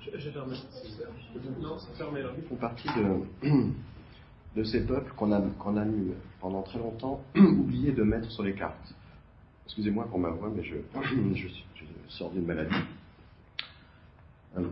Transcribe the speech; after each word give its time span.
Fermé. 0.00 0.56
Non, 1.60 1.78
c'est 1.78 1.96
fermé 1.96 2.22
là. 2.22 2.30
Ils 2.36 2.44
font 2.44 2.56
partie 2.56 2.88
de, 4.56 4.64
ces 4.64 4.86
peuples 4.86 5.12
qu'on 5.16 5.32
a, 5.32 5.40
qu'on 5.58 5.76
a 5.76 5.86
eu 5.86 6.12
pendant 6.40 6.62
très 6.62 6.78
longtemps 6.78 7.22
oublié 7.36 7.92
de 7.92 8.02
mettre 8.02 8.30
sur 8.30 8.42
les 8.42 8.54
cartes. 8.54 8.94
Excusez-moi 9.66 10.06
pour 10.08 10.18
ma 10.18 10.30
voix, 10.30 10.50
mais 10.54 10.62
je, 10.64 10.76
je, 11.34 11.48
je 11.48 11.84
sors 12.08 12.30
d'une 12.30 12.46
maladie. 12.46 12.74
Euh, 14.56 14.68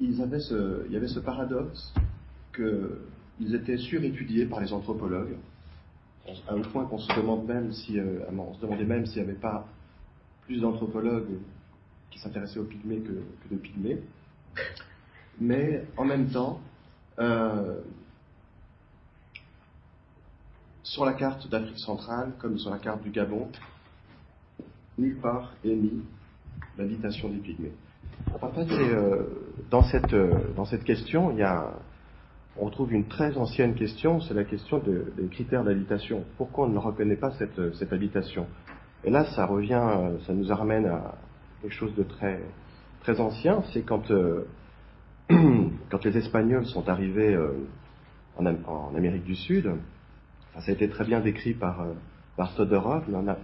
ils 0.00 0.22
avaient 0.22 0.40
ce, 0.40 0.84
il 0.86 0.92
y 0.92 0.96
avait 0.96 1.08
ce 1.08 1.20
paradoxe 1.20 1.92
qu'ils 2.54 3.54
étaient 3.54 3.76
surétudiés 3.76 4.46
par 4.46 4.60
les 4.60 4.72
anthropologues, 4.72 5.36
à 6.48 6.54
un 6.54 6.60
point 6.62 6.86
qu'on 6.86 6.98
se 6.98 7.12
si, 7.72 7.98
euh, 7.98 8.20
on 8.30 8.54
se 8.54 8.60
demandait 8.60 8.84
même 8.84 9.04
s'il 9.06 9.22
n'y 9.22 9.28
avait 9.28 9.38
pas 9.38 9.66
plus 10.46 10.60
d'anthropologues 10.60 11.38
qui 12.10 12.18
s'intéressaient 12.18 12.58
aux 12.58 12.64
pygmées 12.64 13.00
que, 13.00 13.12
que, 13.12 13.54
de 13.54 13.56
pygmées. 13.56 13.98
Mais 15.40 15.84
en 15.96 16.04
même 16.04 16.28
temps, 16.28 16.60
euh, 17.18 17.80
sur 20.82 21.04
la 21.04 21.14
carte 21.14 21.48
d'Afrique 21.48 21.78
centrale, 21.78 22.32
comme 22.38 22.58
sur 22.58 22.70
la 22.70 22.78
carte 22.78 23.02
du 23.02 23.10
Gabon, 23.10 23.48
nulle 24.98 25.18
part 25.20 25.52
est 25.64 25.74
mis 25.74 26.02
l'habitation 26.76 27.28
des 27.28 27.38
pygmées. 27.38 27.72
En 28.40 28.48
fait, 28.50 28.70
euh, 28.70 29.24
dans, 29.70 29.82
cette, 29.82 30.12
euh, 30.12 30.52
dans 30.56 30.64
cette 30.64 30.84
question, 30.84 31.30
il 31.30 31.38
y 31.38 31.42
a, 31.42 31.72
on 32.56 32.66
retrouve 32.66 32.92
une 32.92 33.06
très 33.06 33.36
ancienne 33.38 33.74
question, 33.74 34.20
c'est 34.20 34.34
la 34.34 34.44
question 34.44 34.78
de, 34.78 35.12
des 35.16 35.28
critères 35.28 35.64
d'habitation. 35.64 36.24
Pourquoi 36.36 36.66
on 36.66 36.68
ne 36.68 36.78
reconnaît 36.78 37.16
pas 37.16 37.30
cette, 37.32 37.74
cette 37.76 37.92
habitation? 37.92 38.46
Et 39.04 39.10
là, 39.10 39.24
ça 39.34 39.46
revient, 39.46 39.80
ça 40.26 40.34
nous 40.34 40.46
ramène 40.48 40.86
à 40.86 41.14
quelque 41.60 41.74
chose 41.74 41.94
de 41.94 42.02
très, 42.02 42.40
très 43.00 43.20
ancien, 43.20 43.62
c'est 43.72 43.82
quand, 43.82 44.10
euh, 44.10 44.46
quand 45.28 46.04
les 46.04 46.16
Espagnols 46.16 46.66
sont 46.66 46.88
arrivés 46.88 47.34
euh, 47.34 47.52
en, 48.36 48.94
Amérique 48.94 49.24
du 49.24 49.36
Sud, 49.36 49.70
ça 50.54 50.70
a 50.70 50.72
été 50.72 50.88
très 50.88 51.04
bien 51.04 51.20
décrit 51.20 51.54
par, 51.54 51.82
euh, 51.82 51.94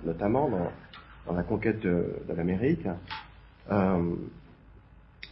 notamment 0.05 0.49
dans, 0.49 1.35
la 1.35 1.43
conquête 1.43 1.81
de, 1.81 2.07
l'Amérique. 2.35 2.87
Euh, 3.71 4.15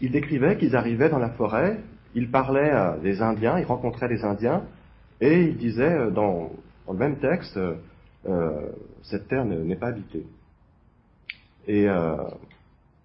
il 0.01 0.11
décrivait 0.11 0.58
qu'ils 0.58 0.77
arrivaient 0.77 1.08
dans 1.08 1.19
la 1.19 1.30
forêt, 1.30 1.80
ils 2.14 2.30
parlaient 2.30 2.70
à 2.70 2.97
des 3.03 3.23
Indiens, 3.23 3.58
ils 3.58 3.64
rencontraient 3.64 4.08
des 4.08 4.25
Indiens, 4.25 4.64
et 5.20 5.45
ils 5.45 5.56
disaient 5.56 6.11
dans, 6.11 6.51
dans 6.86 6.92
le 6.92 6.98
même 6.98 7.17
texte, 7.19 7.58
cette 9.03 9.28
terre 9.28 9.45
n'est 9.45 9.77
pas 9.77 9.89
habitée. 9.89 10.27
Et 11.67 11.89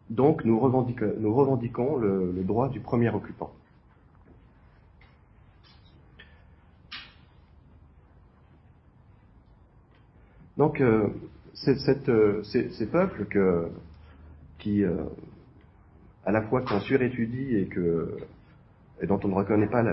donc 0.10 0.44
nous 0.44 0.60
revendiquons, 0.60 1.98
le, 1.98 2.44
droit 2.44 2.70
du 2.70 2.80
premier 2.80 3.10
occupant. 3.10 3.52
Donc 10.58 10.82
euh, 10.82 11.08
euh, 11.68 12.44
ces, 12.44 12.86
peuples 12.88 13.26
qui 14.58 14.84
euh, 14.84 15.06
à 16.26 16.32
la 16.32 16.42
fois 16.42 16.62
qu'on 16.62 16.82
surétudie 16.82 17.56
et, 17.56 17.68
que, 17.68 18.18
et 19.02 19.08
dont 19.08 19.20
on 19.24 19.30
ne 19.30 19.36
reconnaît 19.36 19.70
pas 19.70 19.84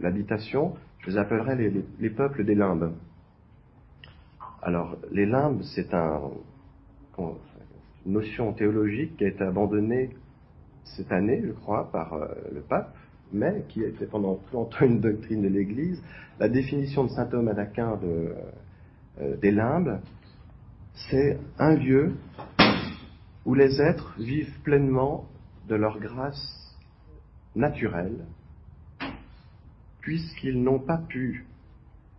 l'habitation, 0.00 0.76
je 0.98 1.10
les 1.10 1.16
appellerais 1.16 1.56
les, 1.56 1.70
les, 1.70 1.84
les, 1.98 2.10
peuples 2.10 2.44
des 2.44 2.54
limbes. 2.54 2.92
Alors 4.60 4.96
les 5.10 5.24
limbes, 5.24 5.62
c'est 5.74 5.94
un, 5.94 6.20
notion 8.06 8.52
théologique 8.52 9.16
qui 9.16 9.24
a 9.24 9.28
été 9.28 9.42
abandonnée 9.42 10.10
cette 10.84 11.12
année, 11.12 11.42
je 11.44 11.52
crois, 11.52 11.90
par 11.90 12.14
euh, 12.14 12.26
le 12.52 12.60
pape, 12.60 12.94
mais 13.32 13.64
qui 13.68 13.84
a 13.84 13.88
été 13.88 14.06
pendant 14.06 14.34
plus 14.34 14.54
longtemps 14.54 14.84
une 14.84 15.00
doctrine 15.00 15.42
de 15.42 15.48
l'Église. 15.48 16.02
La 16.38 16.48
définition 16.48 17.04
de 17.04 17.10
saint 17.10 17.26
Thomas 17.26 17.54
d'Aquin 17.54 17.96
de, 17.96 18.34
euh, 19.20 19.36
des 19.36 19.50
limbes, 19.50 20.00
c'est 21.10 21.38
un 21.58 21.74
lieu 21.74 22.12
où 23.44 23.54
les 23.54 23.80
êtres 23.80 24.14
vivent 24.18 24.60
pleinement 24.62 25.26
de 25.68 25.74
leur 25.74 25.98
grâce 25.98 26.76
naturelle, 27.54 28.24
puisqu'ils 30.00 30.62
n'ont 30.62 30.78
pas 30.78 30.98
pu, 30.98 31.46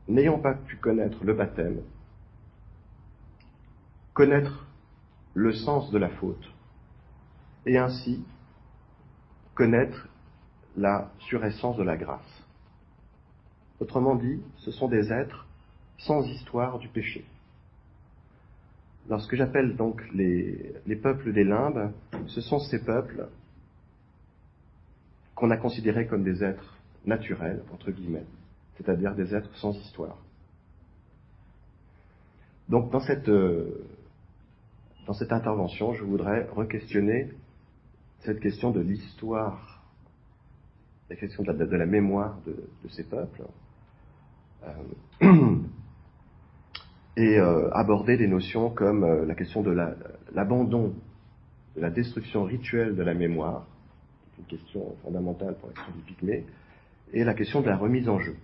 n'ayant 0.08 0.40
pas 0.40 0.54
pu 0.54 0.78
connaître 0.78 1.24
le 1.24 1.34
baptême, 1.34 1.82
connaître 4.14 4.66
le 5.34 5.54
sens 5.54 5.92
de 5.92 5.98
la 5.98 6.10
faute, 6.10 6.52
et 7.66 7.78
ainsi 7.78 8.24
connaître 9.56 10.08
la 10.76 11.12
suressence 11.20 11.78
de 11.78 11.84
la 11.84 11.98
grâce. 11.98 12.44
Autrement 13.80 14.16
dit, 14.16 14.42
ce 14.58 14.72
sont 14.72 14.88
des 14.88 15.12
êtres 15.12 15.46
sans 15.98 16.24
histoire 16.26 16.80
du 16.80 16.88
péché. 16.88 17.26
Alors, 19.08 19.22
ce 19.22 19.28
que 19.28 19.36
j'appelle 19.36 19.76
donc 19.76 20.02
les, 20.14 20.74
les, 20.86 20.96
peuples 20.96 21.34
des 21.34 21.44
limbes, 21.44 21.92
ce 22.28 22.42
sont 22.42 22.60
ces 22.60 22.80
peuples 22.84 23.28
qu'on 25.36 25.52
a 25.52 25.58
considérés 25.58 26.08
comme 26.08 26.24
des 26.24 26.44
êtres 26.44 26.78
naturels, 27.06 27.62
entre 27.74 27.92
guillemets, 27.92 28.26
c'est-à-dire 28.78 29.14
des 29.14 29.36
êtres 29.36 29.54
sans 29.58 29.74
histoire. 29.74 30.18
Donc, 32.70 32.92
dans 32.92 33.02
cette, 33.02 33.28
euh, 33.28 33.86
dans 35.06 35.14
cette 35.14 35.34
intervention, 35.34 35.94
je 35.94 36.04
voudrais 36.04 36.48
re-questionner 36.56 37.30
cette 38.20 38.40
question 38.40 38.72
de 38.72 38.80
l'histoire, 38.80 39.84
la 41.10 41.16
question 41.16 41.44
de 41.44 41.52
la, 41.52 41.86
mémoire 41.86 42.38
de, 42.46 42.56
ces 42.90 43.04
peuples. 43.04 43.44
Euh, 44.64 44.70
et 47.18 47.38
euh, 47.38 47.70
aborder 47.74 48.18
des 48.18 48.28
notions 48.28 48.70
comme 48.70 49.04
euh, 49.04 49.26
la 49.26 49.36
question 49.36 49.62
de 49.62 49.72
l'abandon, 50.34 50.94
la, 51.76 51.82
de 51.82 51.82
la 51.82 51.90
destruction 51.90 52.44
rituelle 52.44 52.96
de 52.96 53.04
la 53.04 53.14
mémoire, 53.14 53.68
une 54.40 54.46
question 54.46 54.96
fondamentale 55.04 55.56
pour 55.60 55.70
l'action 55.70 55.94
du 55.96 56.02
pygmée, 56.04 56.46
et 57.12 57.24
la 57.24 57.34
question 57.34 57.62
de 57.62 57.68
la 57.68 57.76
remise 57.76 58.08
en 58.08 58.20
jeu. 58.20 58.36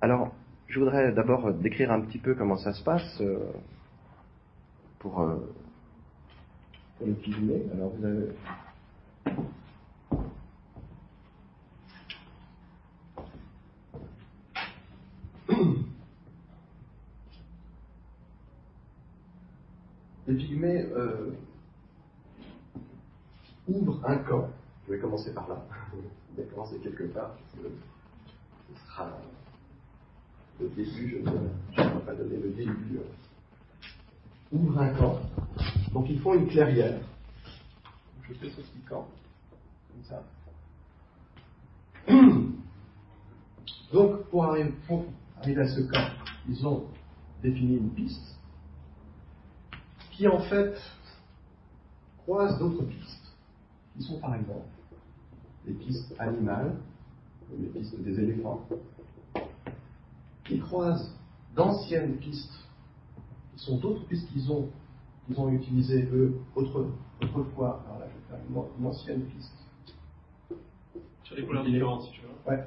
Alors, 0.00 0.34
je 0.76 0.80
voudrais 0.80 1.10
d'abord 1.10 1.54
décrire 1.54 1.90
un 1.90 2.02
petit 2.02 2.18
peu 2.18 2.34
comment 2.34 2.58
ça 2.58 2.74
se 2.74 2.84
passe 2.84 3.22
euh, 3.22 3.38
pour, 4.98 5.22
euh, 5.22 5.36
pour 6.98 7.06
le 7.06 7.14
pygmée. 7.14 7.62
Alors, 7.72 7.92
vous 7.96 8.04
avez 8.04 8.28
les 20.28 20.34
Pygmées 20.34 20.84
euh, 20.94 21.30
ouvrent 23.66 24.06
un 24.06 24.16
camp. 24.18 24.50
Je 24.86 24.92
vais 24.92 24.98
commencer 24.98 25.32
par 25.32 25.48
là. 25.48 25.64
Je 26.36 26.42
vais 26.42 26.48
commencer 26.48 26.76
quelque 26.80 27.04
part. 27.04 27.34
Ce 27.54 28.86
sera 28.90 29.08
le 30.60 30.68
début. 30.68 31.22
Je 31.76 31.80
ne 31.82 31.88
vais 31.88 32.00
pas 32.00 32.14
donner 32.14 32.36
le 32.36 32.50
début. 32.50 33.00
Ouvre 34.52 34.80
un 34.80 34.94
camp. 34.94 35.20
Donc 35.92 36.06
ils 36.08 36.20
font 36.20 36.34
une 36.34 36.46
clairière. 36.46 37.00
Je 38.22 38.34
fais 38.34 38.50
ce 38.50 38.60
petit 38.60 38.80
camp. 38.88 39.06
Comme 39.92 40.04
ça. 40.04 40.22
Donc 43.92 44.24
pour 44.30 44.44
arriver, 44.44 44.72
à 45.60 45.68
ce 45.68 45.80
camp, 45.82 46.10
ils 46.48 46.66
ont 46.66 46.84
défini 47.42 47.76
une 47.76 47.90
piste 47.90 48.36
qui 50.12 50.26
en 50.26 50.40
fait 50.40 50.74
croisent 52.18 52.58
d'autres 52.58 52.84
pistes, 52.84 53.36
qui 53.94 54.02
sont 54.02 54.18
par 54.18 54.34
exemple 54.34 54.66
des 55.66 55.74
pistes 55.74 56.14
animales, 56.18 56.76
comme 57.48 57.62
les 57.62 57.68
pistes 57.68 58.00
des 58.00 58.18
éléphants, 58.18 58.66
qui 60.46 60.58
croisent 60.60 61.12
d'anciennes 61.54 62.16
pistes, 62.18 62.68
qui 63.54 63.64
sont 63.64 63.78
d'autres 63.78 64.04
pistes 64.06 64.28
qu'ils 64.32 64.50
ont, 64.52 64.68
qu'ils 65.26 65.38
ont 65.40 65.50
utilisées 65.50 66.08
eux 66.12 66.38
autrefois. 66.54 67.82
Alors 67.86 68.00
là, 68.00 68.06
je 68.08 68.14
vais 68.14 68.38
faire 68.38 68.46
une, 68.48 68.80
une 68.80 68.86
ancienne 68.86 69.22
piste. 69.22 69.52
Sur 71.24 71.36
des 71.36 71.44
couleurs 71.44 71.64
différentes, 71.64 72.02
si 72.02 72.10
tu 72.12 72.20
veux. 72.20 72.50
Ouais. 72.50 72.64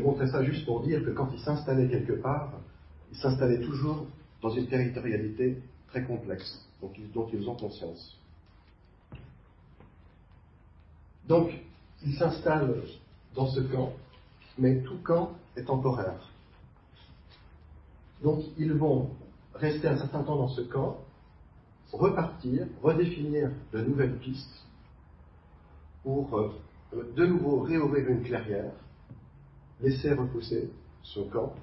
Je 0.00 0.04
montrais 0.06 0.28
ça 0.28 0.42
juste 0.42 0.64
pour 0.64 0.80
dire 0.80 1.04
que 1.04 1.10
quand 1.10 1.28
ils 1.34 1.40
s'installaient 1.40 1.86
quelque 1.86 2.14
part, 2.14 2.54
ils 3.12 3.18
s'installaient 3.18 3.60
toujours 3.60 4.06
dans 4.40 4.48
une 4.48 4.66
territorialité 4.66 5.62
très 5.88 6.04
complexe, 6.04 6.66
dont 6.80 7.28
ils 7.30 7.46
ont 7.46 7.54
conscience. 7.54 8.18
Donc, 11.28 11.50
ils 12.02 12.14
s'installent 12.14 12.82
dans 13.34 13.46
ce 13.48 13.60
camp, 13.60 13.92
mais 14.56 14.80
tout 14.80 14.96
camp 15.04 15.32
est 15.54 15.64
temporaire. 15.64 16.26
Donc, 18.22 18.42
ils 18.56 18.72
vont 18.72 19.10
rester 19.54 19.86
un 19.86 19.98
certain 19.98 20.22
temps 20.22 20.36
dans 20.36 20.48
ce 20.48 20.62
camp, 20.62 20.96
repartir, 21.92 22.66
redéfinir 22.82 23.50
de 23.74 23.82
nouvelles 23.82 24.16
pistes 24.16 24.64
pour 26.02 26.34
euh, 26.38 26.54
de 27.14 27.26
nouveau 27.26 27.60
réouvrir 27.60 28.08
une 28.08 28.22
clairière, 28.22 28.72
laisser 29.82 30.12
repousser 30.12 30.70
ce 31.02 31.20
camp 31.20 31.54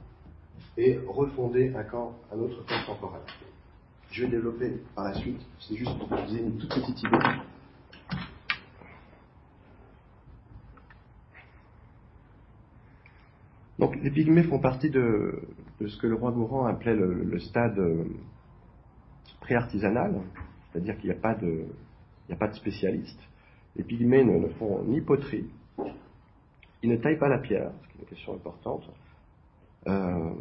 et 0.77 0.97
refonder 1.07 1.73
un 1.75 1.83
camp, 1.83 2.15
un 2.33 2.39
autre 2.39 2.65
camp 2.65 2.85
temporaire. 2.85 3.21
Je 4.11 4.23
vais 4.23 4.31
développer 4.31 4.81
par 4.95 5.05
la 5.05 5.13
suite, 5.15 5.41
c'est 5.59 5.75
juste 5.75 5.97
pour 5.97 6.07
vous 6.07 6.33
ayez 6.33 6.43
une 6.43 6.57
toute 6.57 6.69
petite 6.69 6.99
idée. 6.99 7.17
Donc 13.79 13.95
les 14.01 14.09
pygmées 14.09 14.43
font 14.43 14.59
partie 14.59 14.89
de, 14.89 15.39
ce 15.85 15.97
que 15.97 16.07
le 16.07 16.15
roi 16.15 16.31
Gourand 16.31 16.65
appelait 16.65 16.95
le, 16.95 17.39
stade 17.39 17.77
euh, 17.77 18.05
pré-artisanal, 19.41 20.21
c'est-à-dire 20.71 20.97
qu'il 20.97 21.09
n'y 21.09 21.15
a 21.15 21.19
pas 21.19 21.35
de 22.47 22.55
spécialistes. 22.55 23.21
Les 23.75 23.83
pygmées 23.83 24.23
ne, 24.23 24.47
font 24.53 24.83
ni 24.85 25.01
poterie, 25.01 25.45
ils 26.83 26.89
ne 26.89 26.97
taillent 26.97 27.19
pas 27.19 27.29
la 27.29 27.39
pierre, 27.39 27.71
ce 27.83 27.87
qui 27.87 27.97
est 27.97 28.01
une 28.01 28.07
question 28.07 28.33
importante. 28.35 28.83
Euh, 29.87 30.33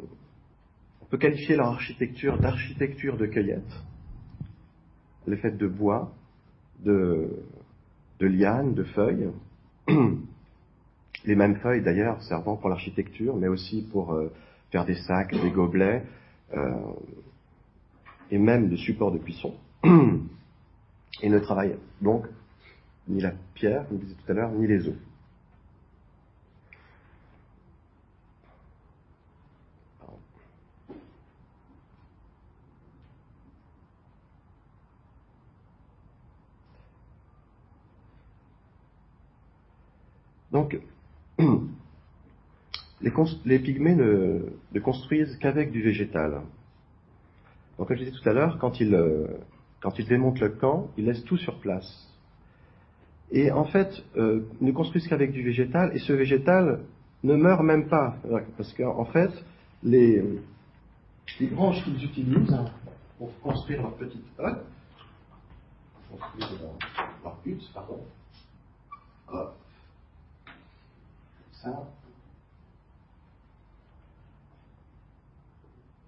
on 1.00 1.06
peut 1.06 1.18
qualifier 1.18 1.56
leur 1.56 1.68
architecture 1.68 2.38
d'architecture 2.38 3.16
de 3.16 3.26
cueillette. 3.26 3.72
Elle 5.26 5.34
est 5.34 5.38
faite 5.38 5.56
de 5.56 5.68
bois, 5.68 6.12
de, 6.84 7.28
de 8.18 8.26
lianes, 8.26 8.74
de 8.74 8.84
feuilles. 8.84 9.30
Les 11.24 11.34
mêmes 11.34 11.56
feuilles 11.56 11.82
d'ailleurs 11.82 12.22
servant 12.22 12.56
pour 12.56 12.68
l'architecture, 12.68 13.36
mais 13.36 13.48
aussi 13.48 13.82
pour 13.90 14.12
euh, 14.12 14.32
faire 14.70 14.84
des 14.84 14.94
sacs, 14.94 15.32
des 15.32 15.50
gobelets, 15.50 16.04
euh, 16.54 16.92
et 18.30 18.38
même 18.38 18.68
des 18.68 18.76
supports 18.76 19.12
de 19.12 19.18
cuisson. 19.18 19.54
Et 21.22 21.30
ne 21.30 21.38
travaillent 21.38 21.76
donc 22.02 22.26
ni 23.08 23.20
la 23.20 23.32
pierre, 23.54 23.88
comme 23.88 23.98
je 24.00 24.04
disais 24.04 24.16
tout 24.24 24.32
à 24.32 24.34
l'heure, 24.34 24.50
ni 24.50 24.66
les 24.66 24.88
eaux. 24.88 24.96
Donc, 40.52 40.78
les, 43.00 43.58
pygmées 43.58 43.94
ne, 43.94 44.80
construisent 44.82 45.36
qu'avec 45.38 45.70
du 45.70 45.82
végétal. 45.82 46.42
Donc, 47.78 47.88
comme 47.88 47.96
je 47.96 48.04
disais 48.04 48.16
tout 48.16 48.28
à 48.28 48.32
l'heure, 48.32 48.58
quand 48.58 48.80
ils, 48.80 48.94
euh, 48.94 49.26
quand 49.80 49.98
ils 49.98 50.06
démontent 50.06 50.40
le 50.40 50.50
camp, 50.50 50.88
ils 50.96 51.04
laissent 51.04 51.24
tout 51.24 51.36
sur 51.36 51.58
place. 51.60 52.06
Et 53.32 53.50
en 53.50 53.64
fait, 53.64 54.04
euh, 54.16 54.42
ne 54.60 54.70
construisent 54.72 55.08
qu'avec 55.08 55.32
du 55.32 55.42
végétal, 55.42 55.90
et 55.94 55.98
ce 55.98 56.12
végétal 56.12 56.80
ne 57.24 57.34
meurt 57.34 57.62
même 57.62 57.88
pas. 57.88 58.16
Parce 58.56 58.72
qu'en 58.72 59.04
fait, 59.06 59.30
les, 59.82 60.22
branches 61.50 61.82
qu'ils 61.84 62.04
utilisent 62.04 62.56
pour 63.18 63.38
construire 63.40 63.82
leur 63.82 63.94
petite 63.94 64.22
hutte, 67.46 67.70
pardon, 67.72 68.00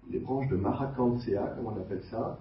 les 0.09 0.19
branches 0.19 0.49
de 0.49 0.55
Maracancea, 0.55 1.55
comme 1.55 1.67
on 1.67 1.77
appelle 1.77 2.03
ça? 2.09 2.37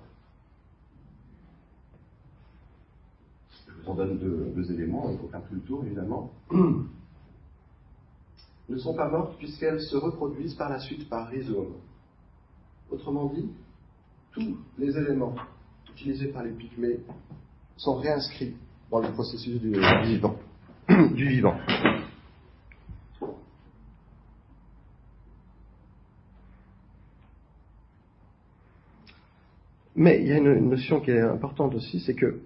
Je 3.67 3.73
vous 3.83 3.91
en 3.91 3.95
donne 3.95 4.19
deux, 4.19 4.73
éléments, 4.73 5.11
il 5.11 5.19
faut 5.19 5.29
faire 5.29 5.43
tout 5.49 5.55
le 5.55 5.61
tour 5.61 5.85
évidemment. 5.85 6.33
ne 8.69 8.77
sont 8.77 8.95
pas 8.95 9.09
mortes 9.09 9.37
puisqu'elles 9.39 9.81
se 9.81 9.97
reproduisent 9.97 10.55
par 10.55 10.69
la 10.71 10.79
suite 10.81 11.09
par 11.09 11.29
rhizome. 11.29 11.75
Autrement 12.91 13.27
dit, 13.27 13.51
tous 14.33 14.59
les 14.79 14.97
éléments 14.97 15.35
utilisés 15.91 16.29
par 16.29 16.43
les 16.43 16.53
pygmées 16.53 17.01
sont 17.77 17.97
réinscrits 17.97 18.57
dans 18.91 19.01
le 19.01 19.13
processus 19.13 19.61
du 19.61 19.73
vivant. 20.05 20.37
Mais 30.01 30.21
il 30.21 30.29
y 30.29 30.33
a 30.33 30.37
une 30.37 30.71
notion 30.71 31.01
qui 31.01 31.11
est 31.11 31.21
importante 31.21 31.75
aussi, 31.75 31.99
c'est 31.99 32.15
que 32.15 32.39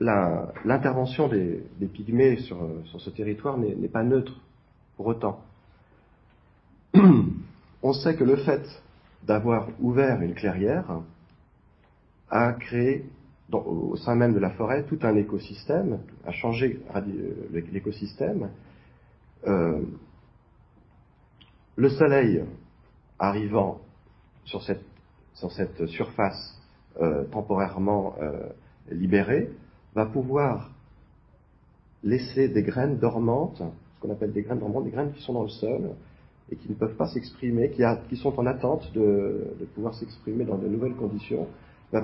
l'intervention 0.00 1.28
des, 1.28 1.62
pygmées 1.94 2.36
sur, 2.40 2.58
ce 2.98 3.08
territoire 3.08 3.56
n'est 3.56 3.88
pas 3.88 4.02
neutre 4.02 4.38
pour 4.98 5.06
autant. 5.06 5.40
On 7.82 7.92
sait 7.94 8.16
que 8.16 8.24
le 8.24 8.36
fait 8.36 8.66
d'avoir 9.22 9.68
ouvert 9.80 10.20
une 10.20 10.34
clairière 10.34 11.00
a 12.28 12.52
créé 12.52 13.06
au 13.50 13.96
sein 13.96 14.14
même 14.14 14.34
de 14.34 14.38
la 14.38 14.50
forêt 14.50 14.84
tout 14.84 14.98
un 15.04 15.16
écosystème, 15.16 16.00
a 16.26 16.32
changé 16.32 16.80
l'écosystème. 17.72 18.50
Euh, 19.46 19.80
le 21.76 21.88
soleil 21.88 22.44
arrivant 23.18 23.80
sur 24.44 24.62
cette 24.62 25.86
surface 25.86 26.60
euh, 27.00 27.24
temporairement 27.24 28.14
euh, 28.20 28.50
libéré, 28.90 29.50
va 29.96 30.06
pouvoir 30.06 30.70
laisser 32.04 32.48
des 32.48 32.62
graines 32.62 32.98
dormantes, 32.98 33.58
ce 33.58 34.00
qu'on 34.00 34.12
appelle 34.12 34.32
des 34.32 34.42
graines 34.42 34.60
dormantes, 34.60 34.84
des 34.84 34.90
graines 34.90 35.12
qui 35.12 35.20
sont 35.22 35.32
dans 35.32 35.42
le 35.42 35.48
sol 35.48 35.90
et 36.52 36.56
qui 36.56 36.68
ne 36.68 36.74
peuvent 36.74 36.94
pas 36.94 37.08
s'exprimer, 37.08 37.70
qui, 37.70 38.16
sont 38.16 38.38
en 38.38 38.46
attente 38.46 38.92
de, 38.94 39.56
pouvoir 39.74 39.94
s'exprimer 39.94 40.44
dans 40.44 40.56
de 40.56 40.68
nouvelles 40.68 40.94
conditions, 40.94 41.48
va, 41.90 42.00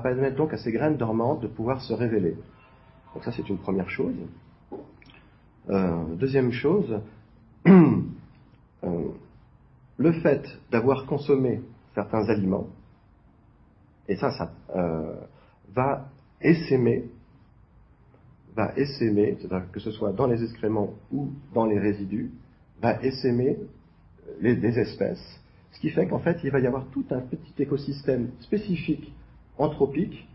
permettre 0.00 0.36
donc 0.36 0.52
à 0.52 0.56
ces 0.56 0.70
graines 0.70 0.96
dormantes 0.96 1.40
de 1.40 1.48
pouvoir 1.48 1.80
se 1.80 1.92
révéler. 1.92 2.36
Donc 3.14 3.24
ça 3.24 3.32
c'est 3.32 3.48
une 3.48 3.58
première 3.58 3.90
chose. 3.90 4.14
Euh, 5.70 6.14
deuxième 6.14 6.52
chose, 6.52 7.00
le 9.98 10.12
fait 10.22 10.44
d'avoir 10.70 11.06
consommé 11.06 11.60
certains 11.94 12.28
aliments 12.28 12.68
et 14.08 14.16
ça, 14.16 14.30
ça 14.32 14.50
euh, 14.74 15.14
va 15.74 16.08
essaimer, 16.40 17.04
va 18.56 18.72
essaimer, 18.76 19.36
c'est-à-dire 19.38 19.70
que 19.70 19.80
ce 19.80 19.90
soit 19.90 20.12
dans 20.12 20.26
les 20.26 20.42
excréments 20.42 20.94
ou 21.12 21.30
dans 21.54 21.66
les 21.66 21.78
résidus, 21.78 22.30
va 22.80 23.02
essaimer 23.02 23.58
les, 24.40 24.56
des 24.56 24.78
espèces. 24.78 25.40
Ce 25.72 25.80
qui 25.80 25.90
fait 25.90 26.06
qu'en 26.06 26.18
fait, 26.18 26.38
il 26.42 26.50
va 26.50 26.60
y 26.60 26.66
avoir 26.66 26.86
tout 26.86 27.04
un 27.10 27.20
petit 27.20 27.62
écosystème 27.62 28.30
spécifique 28.40 29.12
anthropique 29.58 30.26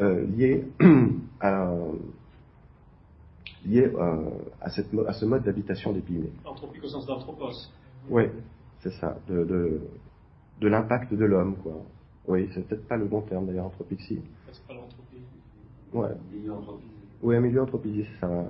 euh, 0.00 0.26
lié 0.26 0.64
à, 1.40 1.74
lié, 3.64 3.90
euh, 3.94 4.30
à, 4.60 4.70
cette, 4.70 4.88
à, 5.06 5.12
ce 5.14 5.24
mode 5.24 5.44
d'habitation 5.44 5.92
des 5.92 6.00
pygmées. 6.00 6.32
Anthropique 6.44 6.84
au 6.84 6.88
sens 6.88 7.06
d'anthropos. 7.06 7.70
Oui, 8.10 8.24
c'est 8.80 8.92
ça, 8.92 9.16
de, 9.28 9.44
de, 9.44 9.80
de 10.60 10.68
l'impact 10.68 11.14
de 11.14 11.24
l'homme, 11.24 11.56
quoi. 11.62 11.82
Oui, 12.28 12.48
c'est 12.54 12.66
peut-être 12.66 12.86
pas 12.86 12.96
le 12.96 13.06
bon 13.06 13.22
terme 13.22 13.46
d'ailleurs, 13.46 13.66
anthropixie. 13.66 14.20
C'est 14.52 14.66
pas 14.66 14.74
l'anthropie. 14.74 15.22
Ouais. 15.92 16.10
Oui, 17.22 17.36
un 17.36 17.40
milieu 17.40 17.62
anthropisé, 17.62 18.06
c'est 18.12 18.20
ça. 18.20 18.46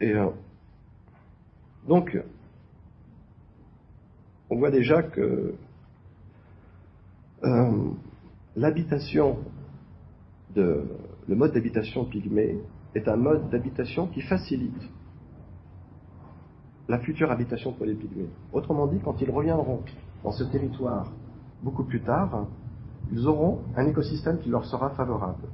Et 0.00 0.12
euh, 0.12 0.30
donc, 1.86 2.18
on 4.50 4.56
voit 4.56 4.70
déjà 4.70 5.02
que 5.02 5.54
euh, 7.44 7.90
l'habitation 8.56 9.38
de 10.54 10.84
le 11.26 11.34
mode 11.36 11.52
d'habitation 11.52 12.04
pygmée 12.04 12.58
est 12.94 13.08
un 13.08 13.16
mode 13.16 13.48
d'habitation 13.50 14.06
qui 14.08 14.20
facilite 14.20 14.74
la 16.88 16.98
future 16.98 17.30
habitation 17.30 17.72
pour 17.72 17.86
les 17.86 17.94
pygmées. 17.94 18.28
Autrement 18.52 18.86
dit, 18.86 18.98
quand 19.02 19.20
ils 19.20 19.30
reviendront 19.30 19.80
dans 20.22 20.32
ce 20.32 20.44
territoire 20.44 21.10
beaucoup 21.62 21.84
plus 21.84 22.02
tard, 22.02 22.46
ils 23.12 23.26
auront 23.26 23.60
un 23.76 23.86
écosystème 23.86 24.38
qui 24.38 24.48
leur 24.48 24.64
sera 24.66 24.90
favorable. 24.90 25.48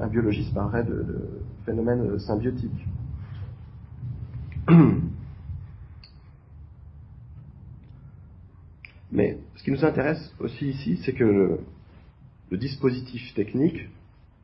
Un, 0.00 0.08
biologiste 0.08 0.52
parlerait 0.54 0.84
de, 0.84 1.40
phénomène 1.64 2.18
symbiotique. 2.20 2.86
Mais 9.10 9.38
ce 9.56 9.62
qui 9.62 9.70
nous 9.70 9.84
intéresse 9.84 10.34
aussi 10.38 10.68
ici, 10.68 10.98
c'est 11.04 11.12
que 11.14 11.24
le, 11.24 11.60
dispositif 12.56 13.34
technique, 13.34 13.88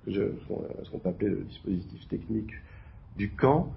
ce 0.07 0.33
qu'on 0.90 1.09
appelait 1.09 1.29
le 1.29 1.45
dispositif 1.45 2.09
technique 2.09 2.50
du 3.17 3.31
camp, 3.31 3.73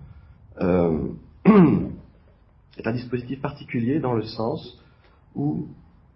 euh, 0.61 1.09
est 1.45 2.87
un 2.87 2.93
dispositif 2.93 3.41
particulier 3.41 3.99
dans 3.99 4.13
le 4.13 4.23
sens 4.23 4.79
où 5.35 5.67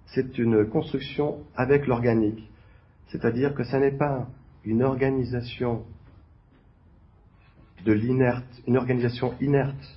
c'est 0.07 0.37
une 0.37 0.65
construction 0.65 1.39
avec 1.55 1.87
l'organique. 1.87 2.49
C'est-à-dire 3.07 3.53
que 3.53 3.63
ce 3.63 3.75
n'est 3.77 3.97
pas 3.97 4.27
une 4.63 4.83
organisation 4.83 5.83
de 7.85 7.93
l'inerte, 7.93 8.61
une 8.67 8.77
organisation 8.77 9.33
inerte, 9.39 9.95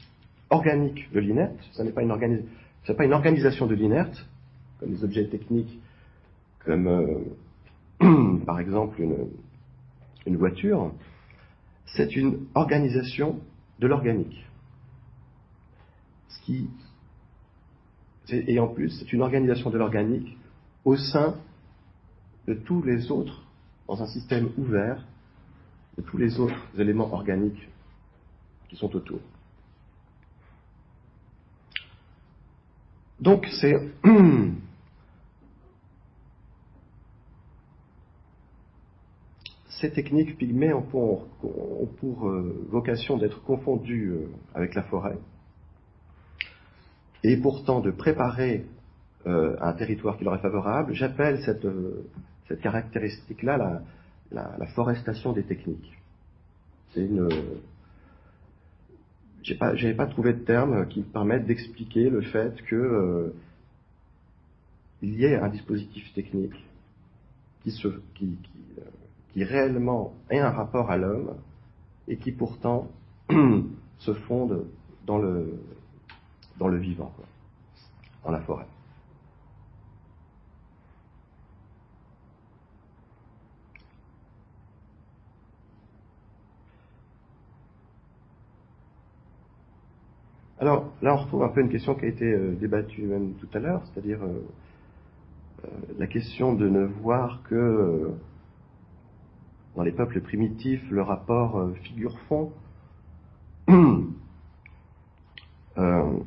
organique 0.51 1.11
de 1.13 1.21
l'inerte, 1.21 1.59
ce 1.73 1.83
n'est 1.83 1.93
pas, 1.93 2.03
une 2.03 3.13
organisation 3.13 3.67
de 3.67 3.75
l'inerte, 3.75 4.27
comme 4.79 4.93
les 4.93 5.05
objets 5.05 5.27
techniques, 5.27 5.81
comme 6.65 6.87
euh, 6.87 8.39
par 8.47 8.61
exemple 8.61 9.01
une, 9.01 9.29
une 10.27 10.37
voiture, 10.37 10.93
c'est 11.87 12.15
une 12.17 12.47
organisation 12.55 13.41
de 13.81 13.87
l'organique. 13.87 14.45
Ce 16.29 16.41
qui, 16.43 16.69
et 18.31 18.61
en 18.61 18.69
plus, 18.69 18.91
c'est 18.91 19.13
une 19.13 19.23
organisation 19.23 19.71
de 19.71 19.79
l'organique 19.79 20.37
au 20.85 20.97
sein 20.97 21.35
de 22.47 22.55
tous 22.55 22.83
les 22.83 23.11
autres, 23.11 23.43
dans 23.89 24.03
un 24.03 24.07
système 24.07 24.51
ouvert, 24.57 25.05
de 25.97 26.03
tous 26.03 26.19
les 26.19 26.39
autres 26.39 26.57
éléments 26.79 27.13
organiques 27.13 27.69
qui 28.69 28.77
sont 28.77 28.95
autour. 28.95 29.21
Donc 33.21 33.47
c'est 33.61 33.91
ces 39.81 39.91
techniques 39.91 40.37
pygmées 40.37 40.73
ont 40.73 40.83
pour, 40.83 41.27
euh, 42.29 42.67
vocation 42.69 43.17
d'être 43.17 43.43
confondues 43.43 44.11
euh, 44.11 44.27
avec 44.55 44.75
la 44.75 44.83
forêt 44.83 45.19
et 47.25 47.37
pourtant 47.37 47.81
de 47.81 47.91
préparer 47.91 48.67
euh, 49.27 49.57
un 49.61 49.73
territoire 49.73 50.17
qui 50.19 50.25
leur 50.25 50.35
est 50.35 50.43
favorable. 50.43 50.95
J'appelle 50.95 51.41
cette, 51.43 52.61
caractéristique-là 52.61 53.83
la, 54.33 54.67
forestation 54.75 55.33
des 55.33 55.45
techniques. 55.45 55.97
C'est 56.93 57.05
une. 57.05 57.29
Pas, 59.59 59.73
pas 59.97 60.07
trouvé 60.07 60.35
de 60.35 60.41
terme 60.41 60.87
qui 60.89 61.01
me 61.01 61.05
permette 61.05 61.47
d'expliquer 61.47 62.11
le 62.11 62.21
fait 62.21 62.61
que 62.63 63.33
il 65.01 65.15
y 65.15 65.25
ait 65.25 65.37
un 65.37 65.49
dispositif 65.49 66.13
technique 66.13 66.53
qui, 67.63 67.71
se, 67.71 67.89
qui 68.15 68.37
réellement 69.37 70.15
est 70.31 70.39
un 70.39 70.51
rapport 70.51 70.91
à 70.91 70.97
l'homme 70.97 71.37
et 72.09 72.17
qui 72.17 72.33
pourtant 72.33 72.89
se 73.99 74.15
fonde 74.15 74.67
dans 75.07 75.19
le, 75.19 75.61
dans 76.59 76.69
le 76.69 76.79
vivant, 76.79 77.13
dans 78.25 78.33
la 78.33 78.41
forêt. 78.41 78.67
Alors 90.61 90.93
là, 91.01 91.15
on 91.15 91.17
retrouve 91.17 91.43
un 91.43 91.49
peu 91.49 91.63
une 91.63 91.71
question 91.71 91.95
qui 91.95 92.05
a 92.05 92.09
été 92.09 92.31
euh, 92.31 92.55
débattue 92.55 93.03
même 93.05 93.33
tout 93.41 93.49
à 93.55 93.59
l'heure, 93.59 93.83
c'est-à-dire 93.87 94.23
euh, 94.23 94.45
euh, 95.65 95.69
la 95.99 96.07
question 96.07 96.53
de 96.53 96.69
ne 96.69 96.85
voir 96.85 97.43
que 97.49 98.11
dans 99.81 99.85
les 99.85 99.93
peuples 99.93 100.21
primitifs 100.21 100.83
le 100.91 101.01
rapport 101.01 101.59
euh, 101.59 101.73
figure-fond. 101.85 102.53
Euh, 105.79 106.19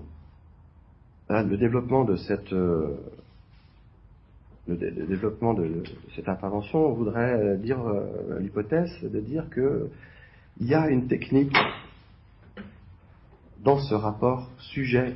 le 1.29 1.57
développement 1.57 2.05
de 2.05 2.15
cette 2.15 2.53
euh, 2.53 2.95
le, 4.67 4.75
développement 4.75 5.53
de, 5.53 5.83
intervention 6.25 6.91
voudrait 6.93 7.57
dire 7.57 7.79
l'hypothèse 8.39 8.89
de 9.03 9.19
dire 9.19 9.49
que 9.49 9.89
il 10.59 10.67
y 10.67 10.73
a 10.73 10.89
une 10.89 11.07
technique 11.07 11.55
dans 13.59 13.77
ce 13.77 13.93
rapport 13.93 14.49
sujet, 14.57 15.13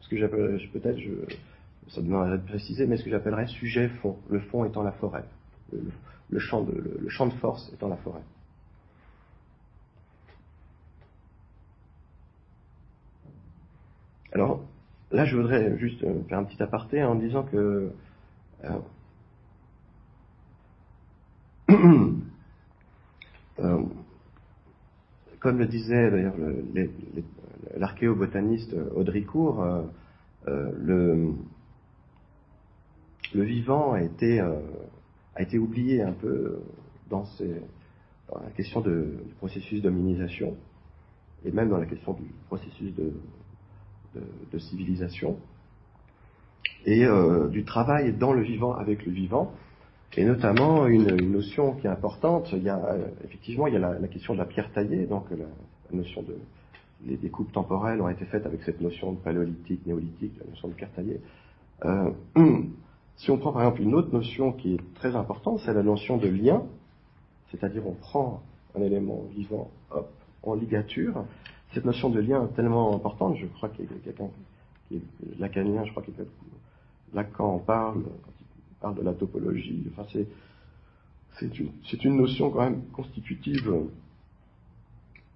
ce 0.00 0.08
que 0.08 0.16
j'appelle 0.16 0.58
peut-être 0.72 0.98
je, 0.98 1.12
ça 1.88 2.00
demanderait 2.00 2.38
de 2.38 2.46
préciser, 2.46 2.86
mais 2.86 2.96
ce 2.96 3.04
que 3.04 3.10
j'appellerais 3.10 3.46
sujet 3.46 3.88
fond, 4.00 4.16
le 4.30 4.40
fond 4.40 4.64
étant 4.64 4.82
la 4.82 4.92
forêt 4.92 5.24
le, 6.30 6.38
champ 6.38 6.62
de 6.62 7.34
force 7.40 7.70
est 7.72 7.80
dans 7.80 7.88
la 7.88 7.96
forêt. 7.96 8.22
Alors, 14.32 14.62
là, 15.10 15.24
je 15.24 15.36
voudrais 15.36 15.76
juste 15.78 16.02
euh, 16.04 16.22
faire 16.28 16.38
un 16.38 16.44
petit 16.44 16.62
aparté 16.62 17.02
en 17.02 17.14
disant 17.14 17.44
que 17.44 17.90
euh, 18.64 18.78
euh, 23.60 23.82
comme 25.40 25.58
le 25.58 25.66
disait 25.66 26.10
d'ailleurs 26.10 26.34
l'archéobotaniste 27.76 28.74
le, 30.46 31.32
le, 33.34 33.42
vivant 33.42 33.92
a 33.92 34.02
été 34.02 34.40
a 35.38 35.42
été 35.42 35.56
oublié 35.56 36.02
un 36.02 36.12
peu 36.12 36.58
dans, 37.08 37.24
la 38.34 38.50
question 38.56 38.80
du 38.80 39.34
processus 39.38 39.80
d'hominisation 39.80 40.56
et 41.44 41.52
même 41.52 41.68
dans 41.68 41.78
la 41.78 41.86
question 41.86 42.12
du 42.12 42.24
processus 42.48 42.92
de, 42.94 43.12
civilisation 44.58 45.38
et 46.84 47.04
euh, 47.04 47.46
du 47.46 47.64
travail 47.64 48.12
dans 48.14 48.32
le 48.32 48.42
vivant 48.42 48.74
avec 48.74 49.06
le 49.06 49.12
vivant 49.12 49.52
et 50.16 50.24
notamment 50.24 50.86
une, 50.88 51.14
notion 51.30 51.74
qui 51.74 51.86
est 51.86 51.90
importante. 51.90 52.48
Il 52.52 52.64
y 52.64 52.68
a 52.68 52.84
euh, 52.84 53.06
effectivement 53.24 53.68
il 53.68 53.74
y 53.74 53.76
a 53.76 53.78
la, 53.78 54.08
question 54.08 54.34
de 54.34 54.38
la 54.38 54.46
pierre 54.46 54.72
taillée, 54.72 55.06
donc 55.06 55.30
la, 55.30 55.46
notion 55.96 56.22
de 56.22 56.36
les 57.06 57.16
découpes 57.16 57.52
temporelles 57.52 58.00
ont 58.00 58.08
été 58.08 58.24
faites 58.24 58.44
avec 58.44 58.64
cette 58.64 58.80
notion 58.80 59.12
de 59.12 59.18
paléolithique, 59.18 59.86
néolithique, 59.86 60.32
la 60.40 60.50
notion 60.50 60.66
de 60.66 60.74
pierre 60.74 60.92
taillée. 60.94 61.20
Euh, 61.84 62.10
Si 63.18 63.30
on 63.30 63.38
prend 63.38 63.52
par 63.52 63.62
exemple 63.62 63.82
une 63.82 63.94
autre 63.94 64.12
notion 64.12 64.52
qui 64.52 64.74
est 64.74 64.94
très 64.94 65.16
importante, 65.16 65.60
c'est 65.64 65.74
la 65.74 65.82
notion 65.82 66.16
de 66.16 66.28
lien, 66.28 66.62
c'est-à-dire 67.50 67.86
on 67.86 67.92
prend 67.92 68.42
un 68.76 68.82
élément 68.82 69.24
vivant, 69.34 69.70
hop, 69.90 70.08
en 70.44 70.54
ligature. 70.54 71.24
Cette 71.74 71.84
notion 71.84 72.10
de 72.10 72.20
lien 72.20 72.44
est 72.44 72.54
tellement 72.54 72.94
importante, 72.94 73.36
je 73.36 73.46
crois 73.46 73.68
qu'il 73.70 73.84
y 73.84 73.88
a 73.88 73.90
quelqu'un 74.04 74.28
qui 74.88 74.96
est 74.96 75.38
lacanien, 75.38 75.84
je 75.84 75.90
crois 75.90 76.02
qu'il 76.02 76.14
Lacan 77.14 77.54
en 77.54 77.58
parle, 77.58 78.02
quand 78.02 78.32
il 78.40 78.76
parle 78.80 78.94
de 78.96 79.02
la 79.02 79.14
topologie. 79.14 79.86
Enfin, 79.92 80.06
c'est, 80.12 80.26
c'est, 81.38 81.58
une, 81.58 81.70
c'est 81.90 82.04
une 82.04 82.16
notion 82.16 82.50
quand 82.50 82.62
même 82.62 82.82
constitutive 82.92 83.72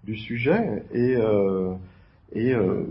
du 0.05 0.17
sujet 0.17 0.85
et, 0.93 1.17
euh, 1.17 1.75
et 2.33 2.53
euh, 2.53 2.85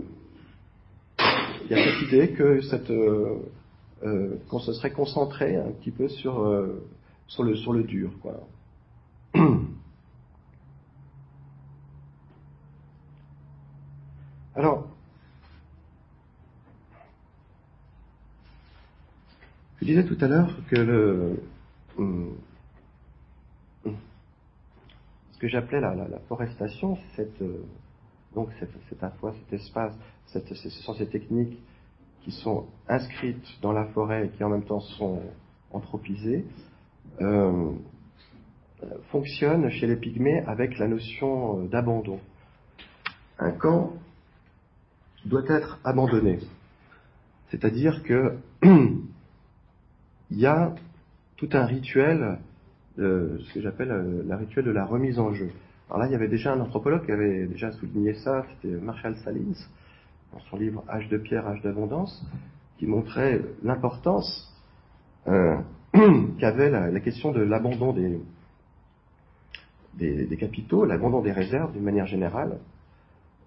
il 1.64 1.70
y 1.70 1.74
a 1.74 1.84
cette 1.84 2.08
idée 2.08 2.30
que 2.32 2.60
cette 2.62 2.90
euh, 2.90 3.36
euh, 4.04 4.36
qu'on 4.48 4.58
se 4.58 4.72
serait 4.72 4.90
concentré 4.90 5.54
un 5.56 5.70
petit 5.70 5.92
peu 5.92 6.08
sur, 6.08 6.40
euh, 6.40 6.84
sur, 7.28 7.44
le, 7.44 7.54
sur 7.54 7.72
le 7.72 7.84
dur. 7.84 8.10
Quoi. 8.20 8.40
Alors, 14.56 14.88
je 19.80 19.86
disais 19.86 20.04
tout 20.04 20.18
à 20.20 20.26
l'heure 20.26 20.50
que 20.68 20.76
le, 20.76 21.40
ce 25.32 25.38
que 25.38 25.46
j'appelais 25.48 25.80
la, 25.80 25.94
la, 25.94 26.18
forestation, 26.28 26.98
cette, 27.14 27.40
euh, 27.40 27.64
donc 28.34 28.50
cette, 28.58 28.72
cette, 28.88 29.14
fois 29.20 29.32
cet 29.32 29.52
espace, 29.60 29.94
cette, 30.26 30.52
ce 30.54 30.70
sont 30.70 30.94
ces 30.94 31.06
techniques 31.06 31.56
qui 32.24 32.30
sont 32.30 32.66
inscrites 32.88 33.46
dans 33.60 33.72
la 33.72 33.86
forêt 33.86 34.26
et 34.26 34.28
qui 34.30 34.44
en 34.44 34.48
même 34.48 34.64
temps 34.64 34.80
sont 34.80 35.20
anthropisées, 35.72 36.44
euh, 37.20 37.72
fonctionnent 39.10 39.70
chez 39.70 39.86
les 39.86 39.96
pygmées 39.96 40.40
avec 40.46 40.78
la 40.78 40.88
notion 40.88 41.60
euh, 41.60 41.68
d'abandon. 41.68 42.18
Un 43.38 43.52
camp 43.52 43.92
doit 45.24 45.44
être 45.48 45.78
abandonné. 45.84 46.38
C'est-à-dire 47.50 48.02
que 48.02 48.38
il 48.62 50.38
y 50.38 50.46
a 50.46 50.74
tout 51.36 51.48
un 51.52 51.64
rituel, 51.64 52.38
ce 52.96 53.52
que 53.52 53.60
j'appelle 53.60 53.90
euh, 53.90 54.22
la 54.26 54.36
rituel 54.36 54.64
de 54.64 54.70
la 54.70 54.84
remise 54.84 55.18
en 55.18 55.32
jeu. 55.32 55.50
Alors 55.88 56.00
là, 56.00 56.06
il 56.06 56.12
y 56.12 56.14
avait 56.14 56.28
déjà 56.28 56.52
un 56.52 56.60
anthropologue 56.60 57.04
qui 57.04 57.12
avait 57.12 57.46
déjà 57.46 57.72
souligné 57.72 58.14
ça, 58.14 58.46
c'était 58.50 58.74
Marshall 58.76 59.16
Salins, 59.24 59.66
dans 60.32 60.40
son 60.50 60.56
livre 60.56 60.84
Âge 60.88 61.08
de 61.08 61.18
pierre, 61.18 61.46
âge 61.46 61.62
d'abondance, 61.62 62.24
qui 62.78 62.86
montrait 62.86 63.40
l'importance 63.62 64.52
euh, 65.28 65.56
qu'avait 66.38 66.70
la, 66.70 67.00
question 67.00 67.32
de 67.32 67.40
l'abandon 67.40 67.92
des, 67.92 68.18
des, 70.26 70.36
capitaux, 70.36 70.84
l'abandon 70.84 71.20
des 71.20 71.32
réserves 71.32 71.72
d'une 71.72 71.84
manière 71.84 72.06
générale, 72.06 72.58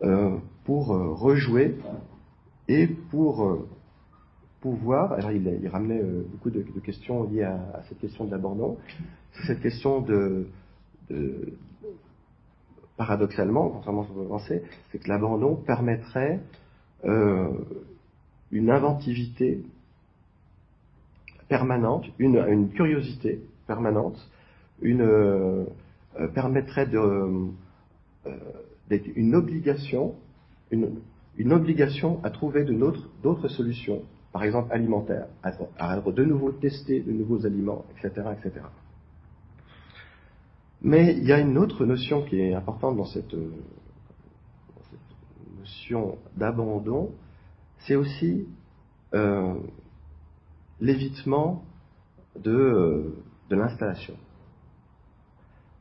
euh, 0.03 0.37
pour 0.63 0.93
euh, 0.93 1.13
rejouer 1.13 1.75
et 2.67 2.87
pour 2.87 3.65
pouvoir. 4.61 5.13
Alors 5.13 5.31
il, 5.31 5.67
ramenait 5.67 6.01
beaucoup 6.31 6.49
de, 6.49 6.61
questions 6.83 7.23
liées 7.23 7.43
à, 7.43 7.81
cette 7.89 7.99
question 7.99 8.25
de 8.25 8.31
l'abandon. 8.31 8.77
Cette 9.47 9.61
question 9.61 10.01
de, 10.01 10.47
paradoxalement, 12.97 13.69
contrairement 13.69 14.03
à 14.03 14.05
ce 14.05 14.09
que 14.09 14.13
vous 14.13 14.27
pensez, 14.27 14.63
c'est 14.91 14.99
que 14.99 15.09
l'abandon 15.09 15.55
permettrait 15.55 16.39
une 17.03 18.69
inventivité 18.69 19.63
permanente, 21.47 22.05
une, 22.19 22.69
curiosité 22.69 23.41
permanente, 23.67 24.17
une, 24.81 25.01
euh, 25.01 25.65
euh, 26.19 26.27
permettrait 26.29 26.87
euh, 26.93 27.47
d'être 28.89 29.07
une 29.15 29.35
obligation, 29.35 30.15
une, 30.71 31.53
obligation 31.53 32.19
à 32.23 32.29
trouver 32.29 32.63
d'autres 32.63 33.47
solutions, 33.49 34.01
par 34.31 34.43
exemple 34.43 34.73
alimentaires, 34.73 35.27
à, 35.43 35.51
à, 35.77 35.99
de 35.99 36.23
nouveau 36.23 36.51
tester 36.51 37.01
de 37.01 37.11
nouveaux 37.11 37.45
aliments, 37.45 37.85
etc., 37.97 38.29
etc. 38.37 38.65
Mais 40.81 41.15
il 41.17 41.25
y 41.25 41.33
a 41.33 41.39
une 41.39 41.57
autre 41.57 41.85
notion 41.85 42.23
qui 42.23 42.39
est 42.39 42.53
importante 42.53 42.97
dans 42.97 43.05
cette 43.05 43.35
notion 45.65 46.19
d'abandon, 46.37 47.11
c'est 47.79 47.95
aussi 47.95 48.47
euh, 49.13 49.55
l'évitement 50.79 51.63
de, 52.39 52.51
euh, 52.51 53.15
de 53.49 53.55
l'installation. 53.55 54.15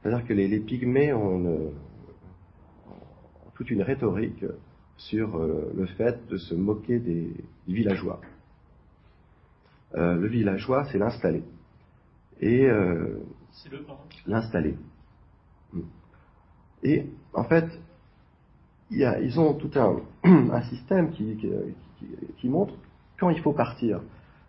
C'est-à-dire 0.00 0.26
que 0.26 0.32
les, 0.32 0.48
les 0.48 0.60
pygmées 0.60 1.12
ont, 1.12 1.72
toute 3.54 3.70
une 3.70 3.82
rhétorique 3.82 4.44
sur 4.96 5.36
euh, 5.36 5.72
le 5.76 5.86
fait 5.86 6.26
de 6.28 6.38
se 6.38 6.54
moquer 6.54 6.98
des, 6.98 7.32
villageois. 7.68 8.20
le 9.94 10.26
villageois, 10.26 10.84
c'est 10.90 10.98
l'installer. 10.98 11.44
Et 12.40 12.68
l'installer. 14.26 14.76
Hmm. 15.72 15.82
Et 16.82 17.06
en 17.32 17.44
fait, 17.44 17.66
ils 18.90 19.40
ont 19.40 19.54
tout 19.54 19.70
un, 19.76 20.62
système 20.70 21.10
qui 21.12 22.48
montre 22.48 22.74
quand 23.18 23.30
il 23.30 23.40
faut 23.40 23.52
partir. 23.52 24.00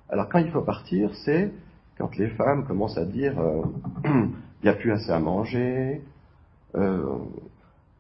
Alors 0.09 0.29
quand 0.29 0.39
il 0.39 0.51
faut 0.51 0.61
partir, 0.61 1.09
c'est 1.23 1.51
quand 1.97 2.15
les 2.17 2.29
femmes 2.29 2.65
commencent 2.65 2.97
à 2.97 3.05
dire 3.05 3.39
euh, 3.39 3.63
il 4.05 4.63
n'y 4.63 4.69
a 4.69 4.73
plus 4.73 4.91
assez 4.91 5.11
à 5.11 5.19
manger, 5.19 6.01
euh, 6.75 7.17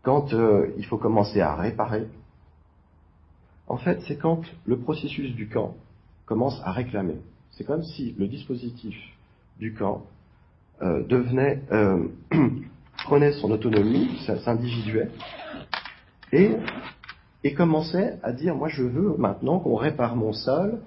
quand 0.03 0.33
euh, 0.33 0.73
il 0.77 0.85
faut 0.85 0.97
commencer 0.97 1.41
à 1.41 1.55
réparer. 1.55 2.07
En 3.67 3.77
fait, 3.77 4.01
c'est 4.07 4.17
quand 4.17 4.41
le 4.65 4.77
processus 4.77 5.33
du 5.33 5.49
camp 5.49 5.75
commence 6.25 6.61
à 6.63 6.71
réclamer. 6.71 7.17
C'est 7.51 7.63
comme 7.63 7.83
si 7.83 8.13
le 8.17 8.27
dispositif 8.27 8.95
du 9.59 9.73
camp 9.73 10.05
devenait 10.81 11.61
prenait 13.05 13.31
son 13.31 13.49
autonomie, 13.49 14.19
s'individuait 14.43 15.09
et 17.43 17.53
commençait 17.53 18.19
à 18.23 18.31
dire 18.31 18.55
moi 18.55 18.67
je 18.67 18.83
veux 18.83 19.15
maintenant 19.17 19.59
qu'on 19.59 19.75
répare 19.75 20.15
mon 20.15 20.33
sol, 20.33 20.79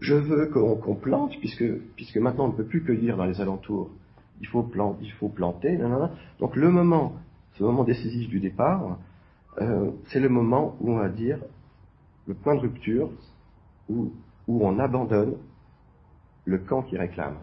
je 0.00 0.14
veux 0.14 0.46
qu'on 0.46 0.94
plante, 0.94 1.38
puisque, 1.38 1.64
puisque 1.96 2.16
maintenant 2.16 2.46
on 2.46 2.48
ne 2.48 2.56
peut 2.56 2.64
plus 2.64 2.82
cueillir 2.82 3.16
dans 3.16 3.26
les 3.26 3.40
alentours, 3.40 3.90
il 4.40 4.46
faut, 4.46 4.68
il 5.02 5.12
faut 5.12 5.28
planter. 5.28 5.78
Donc 6.38 6.56
le 6.56 6.70
moment, 6.70 7.14
ce 7.54 7.62
moment 7.62 7.84
décisif 7.84 8.28
du 8.28 8.40
départ, 8.40 8.98
euh, 9.60 9.90
c'est 10.06 10.20
le 10.20 10.28
moment 10.28 10.76
où 10.80 10.92
on 10.92 10.96
va 10.96 11.08
dire 11.08 11.38
le 12.26 12.34
point 12.34 12.54
de 12.54 12.60
rupture, 12.60 13.10
où, 13.88 14.12
où 14.48 14.66
on 14.66 14.78
abandonne 14.78 15.34
le 16.46 16.58
camp 16.58 16.82
qui 16.82 16.96
réclame. 16.96 17.36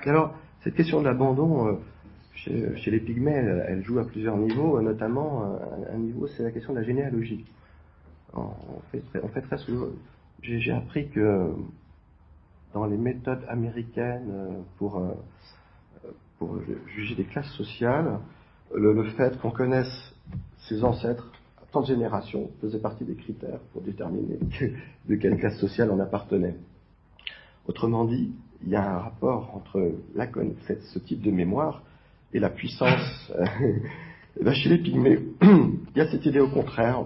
Alors, 0.00 0.34
cette 0.62 0.74
question 0.74 1.00
de 1.00 1.04
l'abandon, 1.04 1.68
euh, 1.68 1.74
chez, 2.34 2.90
les 2.90 3.00
pygmées, 3.00 3.32
elle, 3.32 3.82
joue 3.84 3.98
à 3.98 4.04
plusieurs 4.06 4.36
niveaux, 4.36 4.80
notamment 4.80 5.44
euh, 5.44 5.94
un, 5.94 5.98
niveau, 5.98 6.26
c'est 6.28 6.42
la 6.42 6.50
question 6.50 6.72
de 6.72 6.78
la 6.78 6.84
généalogie. 6.84 7.44
En, 8.32 8.54
fait, 8.92 9.40
très 9.42 9.58
souvent, 9.58 9.86
j'ai 10.42 10.72
appris 10.72 11.08
que 11.08 11.52
dans 12.74 12.86
les 12.86 12.96
méthodes 12.96 13.44
américaines 13.48 14.30
euh, 14.30 14.60
pour, 14.78 15.02
juger 16.86 17.14
des 17.14 17.24
classes 17.24 17.52
sociales, 17.52 18.18
le, 18.74 19.02
fait 19.10 19.38
qu'on 19.40 19.50
connaisse 19.50 20.14
ses 20.68 20.84
ancêtres 20.84 21.32
tant 21.72 21.82
de 21.82 21.86
générations 21.86 22.50
faisait 22.60 22.78
partie 22.78 23.04
des 23.04 23.14
critères 23.14 23.60
pour 23.72 23.82
déterminer 23.82 24.38
de 25.08 25.16
quelle 25.16 25.38
classe 25.38 25.58
sociale 25.58 25.90
on 25.90 26.00
appartenait. 26.00 26.56
Autrement 27.66 28.04
dit, 28.04 28.32
il 28.62 28.70
y 28.70 28.76
a 28.76 28.96
un 28.96 28.98
rapport 28.98 29.54
entre 29.54 29.92
ce 30.14 30.98
type 30.98 31.22
de 31.22 31.30
mémoire 31.30 31.82
et 32.32 32.38
la 32.38 32.50
puissance. 32.50 33.32
Euh, 33.38 34.52
chez 34.54 34.70
les 34.70 34.78
pygmées, 34.78 35.18
il 35.42 35.96
y 35.96 36.00
a 36.00 36.10
cette 36.10 36.24
idée 36.24 36.40
au 36.40 36.48
contraire. 36.48 37.04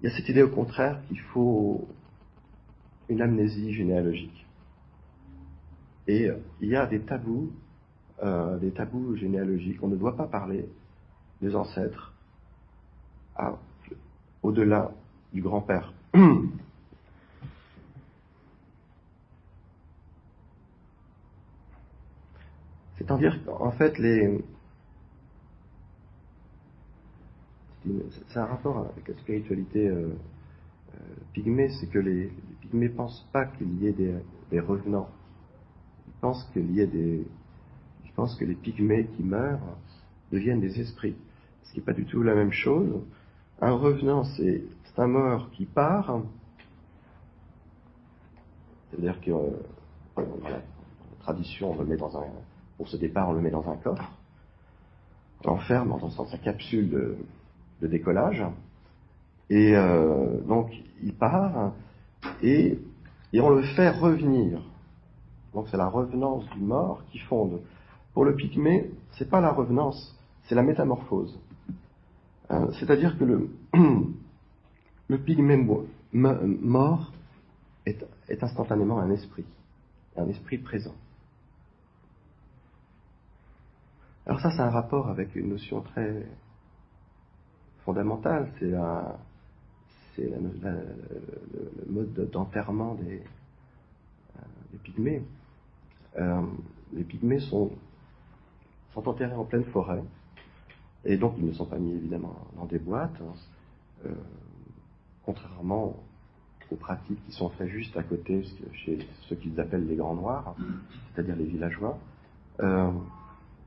Il 0.00 0.08
y 0.08 0.12
a 0.12 0.16
cette 0.16 0.28
idée 0.28 0.42
au 0.42 0.48
contraire 0.48 1.00
qu'il 1.08 1.20
faut 1.20 1.86
une 3.08 3.20
amnésie 3.20 3.72
généalogique. 3.72 4.46
Et 6.08 6.28
il 6.60 6.68
y 6.68 6.76
a 6.76 6.86
des 6.86 7.00
tabous, 7.00 7.50
euh, 8.22 8.58
des 8.58 8.70
tabous 8.70 9.16
généalogiques. 9.16 9.82
On 9.82 9.88
ne 9.88 9.96
doit 9.96 10.16
pas 10.16 10.26
parler 10.26 10.68
des 11.42 11.54
ancêtres 11.54 12.15
au-delà 14.42 14.90
du 15.32 15.42
grand-père. 15.42 15.92
C'est-à-dire 22.96 23.44
qu'en 23.44 23.70
fait, 23.72 23.98
les... 23.98 24.42
c'est 28.28 28.38
un 28.38 28.46
rapport 28.46 28.78
avec 28.78 29.06
la 29.06 29.14
spiritualité 29.14 29.86
euh, 29.86 30.08
euh, 30.94 30.98
pygmée, 31.32 31.68
c'est 31.68 31.86
que 31.88 32.00
les, 32.00 32.32
pygmées 32.62 32.88
pensent 32.88 33.28
pas 33.32 33.44
qu'il 33.44 33.80
y 33.80 33.86
ait 33.86 33.92
des, 34.50 34.60
revenants. 34.60 35.08
Ils 36.08 36.20
pensent 36.20 36.44
qu'il 36.52 36.72
y 36.72 36.80
ait 36.80 36.86
des, 36.86 37.24
ils 38.04 38.12
pensent 38.12 38.34
que 38.36 38.44
les 38.44 38.56
pygmées 38.56 39.06
qui 39.16 39.22
meurent 39.22 39.76
deviennent 40.32 40.60
des 40.60 40.80
esprits, 40.80 41.14
ce 41.62 41.72
qui 41.72 41.78
n'est 41.78 41.84
pas 41.84 41.92
du 41.92 42.06
tout 42.06 42.22
la 42.22 42.34
même 42.34 42.52
chose. 42.52 43.02
Un 43.60 43.72
revenant, 43.72 44.24
c'est 44.24 44.62
un 44.98 45.06
mort 45.06 45.50
qui 45.52 45.64
part, 45.64 46.20
c'est-à-dire 48.90 49.20
que 49.20 49.30
euh, 49.30 50.22
la 50.44 50.60
tradition, 51.20 51.72
on 51.72 51.78
le 51.78 51.86
met 51.86 51.96
dans 51.96 52.18
un 52.18 52.24
pour 52.76 52.88
ce 52.88 52.96
départ, 52.96 53.30
on 53.30 53.32
le 53.32 53.40
met 53.40 53.50
dans 53.50 53.68
un 53.70 53.76
coffre, 53.76 54.10
on 55.44 55.52
l'enferme 55.52 55.98
dans 55.98 56.26
sa 56.26 56.38
capsule 56.38 57.16
de, 57.80 57.86
décollage, 57.86 58.44
et 59.48 59.74
euh, 59.74 60.40
donc 60.42 60.70
il 61.02 61.14
part, 61.14 61.72
et, 62.42 62.78
et 63.32 63.40
on 63.40 63.50
le 63.50 63.62
fait 63.62 63.90
revenir. 63.90 64.60
Donc 65.54 65.68
c'est 65.70 65.76
la 65.78 65.88
revenance 65.88 66.44
du 66.50 66.60
mort 66.60 67.02
qui 67.10 67.18
fonde. 67.20 67.60
Pour 68.12 68.24
le 68.24 68.34
pygmée, 68.34 68.90
c'est 69.12 69.30
pas 69.30 69.40
la 69.40 69.52
revenance, 69.52 70.14
c'est 70.44 70.54
la 70.54 70.62
métamorphose. 70.62 71.38
Euh, 72.50 72.70
c'est-à-dire 72.78 73.18
que 73.18 73.24
le, 73.24 73.50
le 75.08 75.18
pygmée 75.18 75.56
mort 76.12 77.12
est 77.84 78.42
instantanément 78.42 78.98
un 79.00 79.10
esprit, 79.10 79.44
un 80.16 80.28
esprit 80.28 80.58
présent. 80.58 80.94
Alors 84.26 84.40
ça, 84.40 84.50
c'est 84.50 84.62
un 84.62 84.70
rapport 84.70 85.08
avec 85.08 85.36
une 85.36 85.50
notion 85.50 85.82
très 85.82 86.26
fondamentale, 87.84 88.50
c'est 88.58 88.70
la, 88.70 89.18
c'est 90.16 90.28
le 90.28 91.86
mode 91.88 92.30
d'enterrement 92.32 92.94
des, 92.94 93.22
euh, 94.36 94.78
pygmées. 94.82 95.22
Euh, 96.18 96.42
les 96.92 97.04
pygmées 97.04 97.38
sont 97.40 97.70
enterrés 98.96 99.34
en 99.34 99.44
pleine 99.44 99.64
forêt, 99.66 100.02
et 101.06 101.16
donc 101.16 101.34
ils 101.38 101.46
ne 101.46 101.52
sont 101.52 101.66
pas 101.66 101.78
mis 101.78 101.92
évidemment 101.92 102.34
dans 102.56 102.66
des 102.66 102.78
boîtes, 102.78 103.20
euh, 104.04 104.10
contrairement 105.24 105.96
aux 106.70 106.76
pratiques 106.76 107.24
qui 107.26 107.32
sont 107.32 107.48
faites 107.50 107.68
juste 107.68 107.96
à 107.96 108.02
côté, 108.02 108.42
chez 108.72 108.98
ceux 109.28 109.36
qu'ils 109.36 109.58
appellent 109.60 109.86
les 109.86 109.94
Grands 109.94 110.16
Noirs, 110.16 110.56
c'est-à-dire 111.14 111.36
les 111.36 111.44
villageois, 111.44 111.96
euh, 112.60 112.90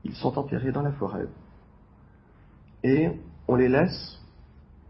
ils 0.04 0.14
sont 0.14 0.38
enterrés 0.38 0.70
dans 0.70 0.82
la 0.82 0.92
forêt. 0.92 1.26
Et 2.84 3.08
on 3.48 3.54
les 3.54 3.68
laisse, 3.68 4.20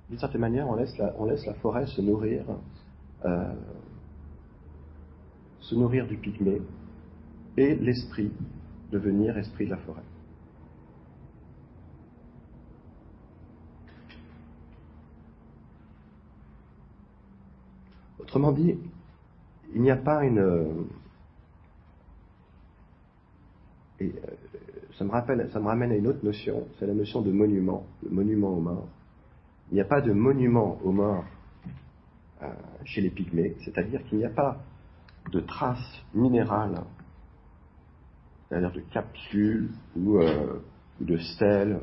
d'une 0.08 0.18
certaine 0.18 0.40
manière, 0.40 0.68
on 0.68 0.74
laisse 0.74 0.96
la, 0.98 1.14
on 1.18 1.26
laisse 1.26 1.46
la 1.46 1.54
forêt 1.54 1.86
se 1.86 2.00
nourrir, 2.00 2.44
euh, 3.24 3.54
se 5.60 5.76
nourrir 5.76 6.08
du 6.08 6.16
pygmée 6.16 6.60
et 7.56 7.76
l'esprit 7.76 8.32
devenir 8.90 9.38
esprit 9.38 9.66
de 9.66 9.70
la 9.70 9.76
forêt. 9.76 10.02
Autrement 18.30 18.52
dit, 18.52 18.78
il 19.74 19.82
n'y 19.82 19.90
a 19.90 19.96
pas 19.96 20.22
une. 20.22 20.86
Et 23.98 24.04
euh, 24.04 24.10
ça 24.96 25.04
me, 25.04 25.10
rappelle, 25.10 25.50
ça 25.52 25.58
me 25.58 25.66
ramène 25.66 25.90
à 25.90 25.96
une 25.96 26.06
autre 26.06 26.24
notion, 26.24 26.68
c'est 26.78 26.86
la 26.86 26.94
notion 26.94 27.22
de 27.22 27.32
monument, 27.32 27.84
le 28.04 28.10
monument 28.10 28.50
aux 28.50 28.60
morts. 28.60 28.86
Il 29.72 29.74
n'y 29.74 29.80
a 29.80 29.84
pas 29.84 30.00
de 30.00 30.12
monument 30.12 30.78
aux 30.84 30.92
morts 30.92 31.24
euh, 32.42 32.46
chez 32.84 33.00
les 33.00 33.10
pygmées, 33.10 33.56
c'est-à-dire 33.64 34.04
qu'il 34.04 34.18
n'y 34.18 34.24
a 34.24 34.30
pas 34.30 34.62
de 35.32 35.40
traces 35.40 36.04
minérales, 36.14 36.84
c'est-à-dire 38.48 38.70
de 38.70 38.80
capsules 38.92 39.72
ou, 39.96 40.18
euh, 40.18 40.62
de 41.00 41.16
stèles, 41.16 41.80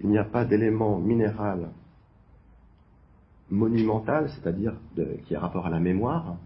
il 0.00 0.10
n'y 0.10 0.18
a 0.18 0.24
pas 0.24 0.44
d'élément 0.44 1.00
minéral 1.00 1.70
monumental, 3.52 4.30
c'est-à-dire 4.30 4.74
qui 5.24 5.34
est 5.34 5.36
rapport 5.36 5.66
à 5.66 5.70
la 5.70 5.78
mémoire, 5.78 6.36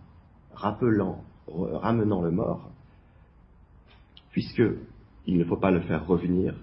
rappelant, 0.55 1.23
ramenant 1.47 2.21
le 2.21 2.33
mort, 2.33 2.69
puisque 4.33 4.62
il 5.27 5.38
ne 5.38 5.45
faut 5.45 5.57
pas 5.57 5.71
le 5.71 5.81
faire 5.83 6.05
revenir. 6.05 6.55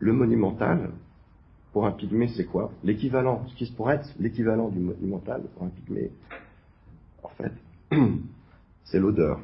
Le 0.00 0.12
monumental, 0.12 0.90
pour 1.72 1.86
un 1.86 1.92
pygmée, 1.92 2.28
c'est 2.36 2.44
quoi? 2.44 2.72
L'équivalent, 2.82 3.46
ce 3.48 3.54
qui 3.54 3.70
pourrait 3.72 3.96
être 3.96 4.12
l'équivalent 4.18 4.70
du 4.70 4.80
monumental 4.80 5.42
pour 5.54 5.62
un 5.62 5.68
pygmée, 5.68 6.10
en 7.22 7.28
fait, 7.28 7.52
c'est 8.84 8.98
l'odeur. 8.98 9.40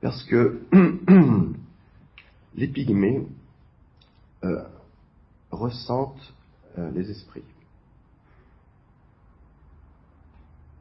Parce 0.00 0.22
que 0.24 0.62
les 2.54 2.68
pygmées 2.68 3.26
euh, 4.44 4.64
ressentent 5.60 6.34
euh, 6.78 6.90
les 6.92 7.10
esprits. 7.10 7.44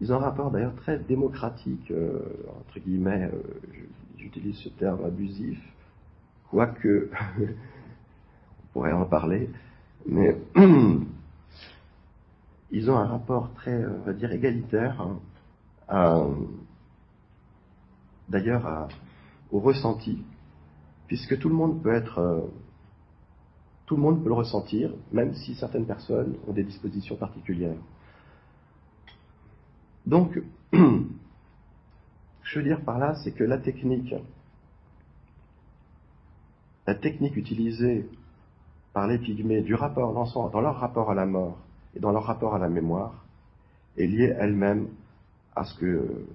Ils 0.02 0.14
ont 0.14 0.16
un 0.16 0.20
rapport 0.20 0.50
d'ailleurs 0.50 0.76
très 0.76 0.98
démocratique, 0.98 1.92
euh, 1.92 2.20
entre 2.62 2.80
guillemets, 2.80 3.30
euh, 3.34 3.42
j'utilise 4.18 4.58
ce 4.60 4.70
terme 4.70 5.04
abusif, 5.06 5.60
quoique 6.50 7.12
on 7.40 8.68
pourrait 8.72 8.94
en 8.94 9.06
parler, 9.06 9.50
mais 10.06 10.38
ils 12.72 12.90
ont 12.90 12.98
un 12.98 13.08
rapport 13.08 13.54
très, 13.56 13.86
on 13.86 14.04
va 14.06 14.14
dire, 14.14 14.32
égalitaire, 14.32 15.06
hein, 15.90 16.30
d'ailleurs 18.30 18.88
au 19.52 19.60
ressenti, 19.60 20.24
puisque 21.08 21.38
tout 21.40 21.50
le 21.50 21.56
monde 21.56 21.82
peut 21.82 21.94
être 21.94 22.50
tout 23.90 23.96
le 23.96 24.04
monde 24.04 24.22
peut 24.22 24.30
le 24.30 24.36
ressentir, 24.36 24.92
même 25.12 25.34
si 25.34 25.56
certaines 25.56 25.88
personnes 25.88 26.36
ont 26.48 26.54
des 26.54 26.62
dispositions 26.64 27.16
particulières. 27.16 27.80
Donc, 30.06 30.40
je 30.74 32.60
veux 32.60 32.64
dire 32.64 32.82
par 32.82 33.00
là, 33.00 33.16
c'est 33.24 33.32
que 33.32 33.44
la 33.44 33.58
technique, 33.58 34.14
la 36.86 36.94
technique 36.94 37.36
utilisée 37.36 38.08
par 38.94 39.08
les 39.08 39.18
pygmées 39.18 39.64
du 39.64 39.74
rapport 39.74 40.14
dans 40.14 40.62
leur 40.62 40.78
rapport 40.78 41.10
à 41.10 41.16
la 41.16 41.26
mort 41.26 41.58
et 41.96 42.00
dans 42.00 42.12
leur 42.12 42.26
rapport 42.26 42.54
à 42.54 42.60
la 42.60 42.70
mémoire, 42.70 43.26
est 43.98 44.06
liée 44.06 44.36
elle-même 44.38 44.88
à 45.56 45.64
ce, 45.64 45.74
que, 45.80 46.28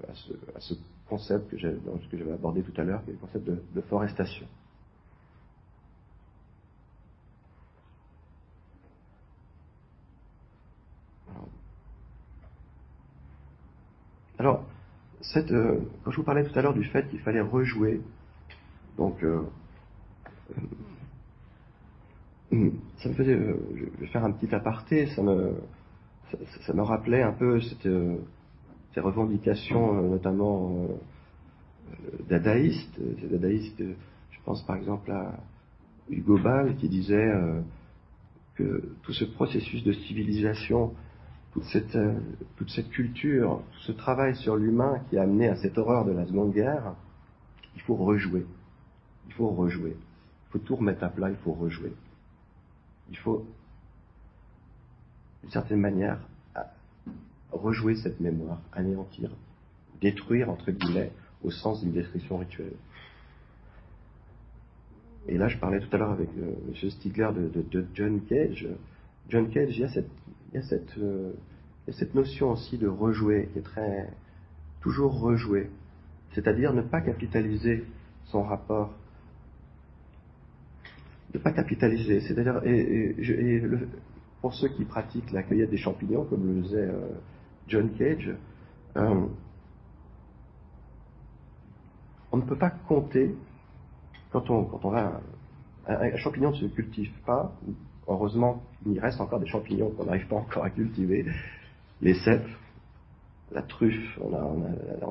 à 0.56 0.60
ce, 0.60 0.74
concept 1.08 1.52
que 1.52 1.58
j'avais 1.58 2.32
abordé 2.32 2.62
tout 2.62 2.80
à 2.80 2.82
l'heure, 2.82 3.04
qui 3.04 3.10
est 3.10 3.12
le 3.12 3.20
concept 3.20 3.48
de 3.48 3.80
forestation. 3.82 4.48
Alors, 14.44 14.62
euh, 15.36 15.80
quand 16.04 16.10
je 16.10 16.16
vous 16.18 16.22
parlais 16.22 16.44
tout 16.44 16.58
à 16.58 16.60
l'heure 16.60 16.74
du 16.74 16.84
fait 16.84 17.08
qu'il 17.08 17.20
fallait 17.20 17.40
rejouer, 17.40 18.02
donc, 18.98 19.24
euh, 19.24 19.40
euh, 22.52 22.70
ça 22.98 23.08
me 23.08 23.14
faisait, 23.14 23.38
je 23.38 24.00
vais 24.00 24.06
faire 24.08 24.22
un 24.22 24.32
petit 24.32 24.54
aparté, 24.54 25.06
ça 25.06 25.22
me, 25.22 25.54
ça, 26.66 26.74
me 26.74 26.82
rappelait 26.82 27.22
un 27.22 27.32
peu 27.32 27.58
ces 27.62 29.00
revendications, 29.00 29.94
notamment 30.10 30.88
dadaïstes, 32.28 33.00
ces 33.22 33.26
dadaïstes, 33.26 33.78
je 33.78 34.38
pense 34.44 34.62
par 34.66 34.76
exemple 34.76 35.10
à 35.10 35.38
Hugo 36.10 36.36
Ball 36.36 36.76
qui 36.76 36.90
disait 36.90 37.32
que 38.56 38.94
tout 39.04 39.14
ce 39.14 39.24
processus 39.24 39.82
de 39.84 39.94
civilisation 39.94 40.92
toute 41.54 41.64
cette, 41.64 41.94
euh, 41.94 42.18
toute 42.56 42.70
cette 42.70 42.90
culture, 42.90 43.62
tout 43.72 43.80
ce 43.80 43.92
travail 43.92 44.34
sur 44.36 44.56
l'humain 44.56 45.00
qui 45.08 45.16
a 45.16 45.22
amené 45.22 45.48
à 45.48 45.56
cette 45.56 45.78
horreur 45.78 46.04
de 46.04 46.12
la 46.12 46.26
Seconde 46.26 46.52
Guerre, 46.52 46.94
il 47.76 47.80
faut 47.82 47.94
rejouer. 47.94 48.44
Il 49.28 49.32
faut 49.34 49.48
rejouer. 49.48 49.96
Il 49.96 50.52
faut 50.52 50.58
tout 50.58 50.76
remettre 50.76 51.04
à 51.04 51.08
plat, 51.08 51.30
il 51.30 51.36
faut 51.36 51.52
rejouer. 51.52 51.92
Il 53.10 53.16
faut, 53.18 53.46
d'une 55.42 55.52
certaine 55.52 55.80
manière, 55.80 56.18
rejouer 57.52 57.94
cette 57.96 58.20
mémoire, 58.20 58.60
anéantir, 58.72 59.30
détruire, 60.00 60.50
entre 60.50 60.72
guillemets, 60.72 61.12
au 61.44 61.50
sens 61.50 61.80
d'une 61.82 61.92
destruction 61.92 62.38
rituelle. 62.38 62.74
Et 65.28 65.38
là, 65.38 65.48
je 65.48 65.56
parlais 65.58 65.80
tout 65.80 65.94
à 65.94 65.98
l'heure 65.98 66.10
avec 66.10 66.28
euh, 66.36 66.52
M. 66.68 66.90
Stigler 66.90 67.30
de, 67.32 67.86
John 67.94 68.20
Cage. 68.26 68.68
John 69.28 69.48
Cage, 69.50 69.76
il 69.76 69.80
y 69.80 69.84
a 69.84 69.88
cette 69.88 70.10
il 70.54 70.60
y 70.60 70.62
a 70.62 70.66
cette, 70.66 70.96
euh, 70.98 71.32
cette 71.90 72.14
notion 72.14 72.52
aussi 72.52 72.78
de 72.78 72.86
rejouer 72.86 73.48
qui 73.52 73.58
est 73.58 73.62
très 73.62 74.08
toujours 74.80 75.18
rejouer, 75.18 75.68
c'est-à-dire 76.32 76.72
ne 76.72 76.82
pas 76.82 77.00
capitaliser 77.00 77.84
son 78.26 78.42
rapport, 78.44 78.92
ne 81.34 81.40
pas 81.40 81.50
capitaliser, 81.50 82.20
c'est-à-dire 82.20 82.60
et, 82.64 83.62
pour 84.40 84.54
ceux 84.54 84.68
qui 84.68 84.84
pratiquent 84.84 85.32
la 85.32 85.42
cueillette 85.42 85.70
des 85.70 85.78
champignons, 85.78 86.24
comme 86.24 86.46
le 86.46 86.62
faisait 86.62 86.88
euh, 86.88 87.00
John 87.66 87.90
Cage, 87.96 88.30
euh, 88.96 89.26
on 92.30 92.36
ne 92.36 92.42
peut 92.42 92.58
pas 92.58 92.70
compter 92.70 93.34
quand 94.30 94.50
on, 94.50 94.64
quand 94.64 94.84
on 94.84 94.90
va 94.90 95.20
un, 95.88 96.16
champignon 96.16 96.50
ne 96.50 96.56
se 96.56 96.66
cultive 96.66 97.12
pas, 97.26 97.52
Heureusement, 98.06 98.62
il 98.86 98.98
reste 99.00 99.20
encore 99.20 99.40
des 99.40 99.46
champignons 99.46 99.90
qu'on 99.90 100.04
n'arrive 100.04 100.26
pas 100.26 100.36
encore 100.36 100.64
à 100.64 100.70
cultiver. 100.70 101.26
Les 102.02 102.14
cèpes, 102.14 102.48
la 103.52 103.62
truffe, 103.62 104.18
on 104.20 104.34
a, 104.34 104.40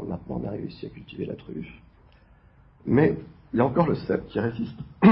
maintenant 0.07 0.41
on 0.45 0.49
réussi 0.49 0.85
à 0.85 0.89
cultiver 0.89 1.25
la 1.25 1.35
truffe. 1.35 1.65
Mais 2.85 3.17
il 3.53 3.57
y 3.57 3.61
a 3.61 3.65
encore 3.65 3.87
le 3.87 3.95
cèpe 3.95 4.27
qui 4.27 4.39
résiste. 4.39 4.79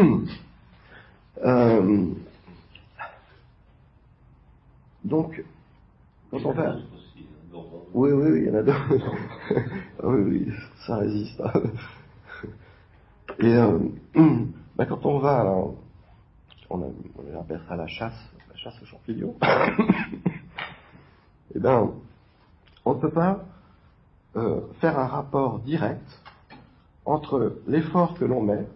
Euh, 1.43 2.13
donc, 5.03 5.43
quand 6.29 6.45
on 6.45 6.51
va... 6.51 6.75
Oui, 7.93 8.11
oui, 8.11 8.31
oui, 8.31 8.39
il 8.41 8.47
y 8.47 8.51
en 8.51 8.55
a 8.55 8.61
d'autres. 8.61 9.15
oui, 10.03 10.21
oui, 10.21 10.53
ça 10.85 10.97
résiste. 10.97 11.41
Et 13.39 13.55
euh, 13.55 13.79
bah, 14.75 14.85
quand 14.85 15.03
on 15.05 15.17
va 15.17 15.55
on, 16.73 17.39
appelle 17.39 17.61
ça 17.67 17.75
la 17.75 17.87
chasse, 17.87 18.17
la 18.49 18.55
chasse 18.55 18.81
aux 18.81 18.85
champignons, 18.85 19.35
eh 21.55 21.59
bien, 21.59 21.91
on 22.85 22.93
ne 22.93 22.99
peut 22.99 23.11
pas 23.11 23.43
euh, 24.35 24.61
faire 24.79 24.97
un 24.97 25.07
rapport 25.07 25.59
direct 25.59 26.07
entre 27.05 27.57
l'effort 27.67 28.13
que 28.15 28.25
l'on 28.25 28.41
met, 28.41 28.67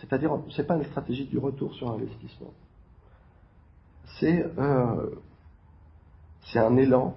c'est-à-dire, 0.00 0.38
ce 0.48 0.60
n'est 0.60 0.66
pas 0.66 0.76
une 0.76 0.84
stratégie 0.84 1.26
du 1.26 1.38
retour 1.38 1.74
sur 1.74 1.90
investissement. 1.90 2.52
C'est 4.20 4.44
euh, 4.58 5.10
un 6.54 6.76
élan, 6.76 7.14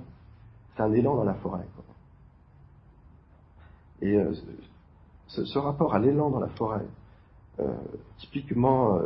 c'est 0.75 0.84
un 0.84 0.93
élan 0.93 1.15
dans 1.15 1.23
la 1.23 1.36
forêt. 1.36 1.67
Et 4.01 4.15
euh, 4.15 4.34
ce, 5.27 5.58
rapport 5.58 5.93
à 5.93 5.99
l'élan 5.99 6.30
dans 6.30 6.39
la 6.39 6.49
forêt, 6.49 6.86
typiquement 8.19 8.99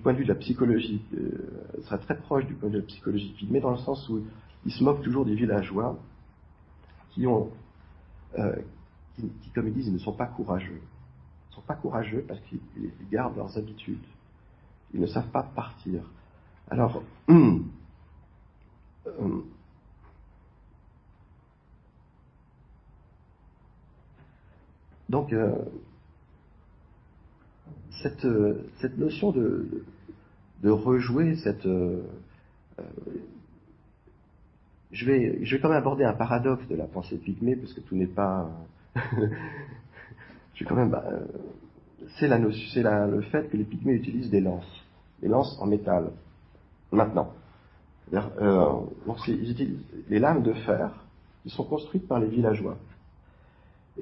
point 0.00 0.12
de 0.12 0.18
vue 0.18 0.24
de 0.24 0.32
la 0.32 0.38
psychologie, 0.38 1.02
euh, 1.14 1.82
sera 1.82 1.98
très 1.98 2.16
proche 2.16 2.46
du 2.46 2.54
point 2.54 2.68
de 2.68 2.74
vue 2.74 2.80
de 2.80 2.86
la 2.86 2.88
psychologie 2.88 3.32
pygmée, 3.38 3.60
dans 3.60 3.70
le 3.70 3.78
sens 3.78 4.08
où 4.08 4.22
il 4.64 4.72
se 4.72 4.82
moque 4.84 5.02
toujours 5.02 5.24
des 5.24 5.34
villageois 5.34 5.98
qui 7.10 7.26
ont, 7.26 7.50
euh, 8.38 8.56
qui, 9.16 9.50
comme 9.54 9.68
ils 9.68 9.74
disent, 9.74 9.88
ils 9.88 9.94
ne 9.94 9.98
sont 9.98 10.12
pas 10.12 10.26
courageux. 10.26 10.80
Ils 10.80 11.50
ne 11.50 11.54
sont 11.56 11.62
pas 11.62 11.74
courageux 11.74 12.24
parce 12.26 12.40
qu'ils 12.42 12.60
gardent 13.10 13.36
leurs 13.36 13.56
habitudes. 13.58 13.98
Ils 14.94 15.00
ne 15.00 15.06
savent 15.06 15.30
pas 15.30 15.42
partir. 15.42 16.02
Alors, 16.70 17.02
hum, 17.28 17.70
donc, 25.08 25.32
euh, 25.32 25.54
cette, 28.02 28.26
cette, 28.80 28.98
notion 28.98 29.32
de, 29.32 29.84
de 30.62 30.70
rejouer 30.70 31.36
cette, 31.36 31.66
euh, 31.66 32.02
je 34.92 35.06
vais, 35.06 35.44
je 35.44 35.54
vais 35.54 35.60
quand 35.60 35.68
même 35.68 35.78
aborder 35.78 36.04
un 36.04 36.12
paradoxe 36.12 36.66
de 36.68 36.76
la 36.76 36.86
pensée 36.86 37.16
pygmée, 37.16 37.56
parce 37.56 37.72
que 37.72 37.80
tout 37.80 37.94
n'est 37.94 38.06
pas. 38.06 38.50
je 38.94 40.60
vais 40.60 40.66
quand 40.66 40.74
même. 40.74 40.90
Bah, 40.90 41.04
euh, 41.06 41.26
c'est 42.18 42.28
la, 42.28 42.40
c'est 42.72 42.82
le 42.82 43.20
fait 43.22 43.48
que 43.50 43.56
les 43.56 43.64
pygmées 43.64 43.92
utilisent 43.92 44.30
des 44.30 44.40
lances, 44.40 44.84
des 45.22 45.28
lances 45.28 45.56
en 45.60 45.66
métal. 45.66 46.10
Maintenant, 46.90 47.32
euh, 48.12 48.72
ils 49.28 49.50
utilisent 49.50 49.84
les 50.08 50.18
lames 50.18 50.42
de 50.42 50.52
fer 50.52 50.90
qui 51.42 51.50
sont 51.50 51.64
construites 51.64 52.08
par 52.08 52.18
les 52.18 52.26
villageois. 52.26 52.76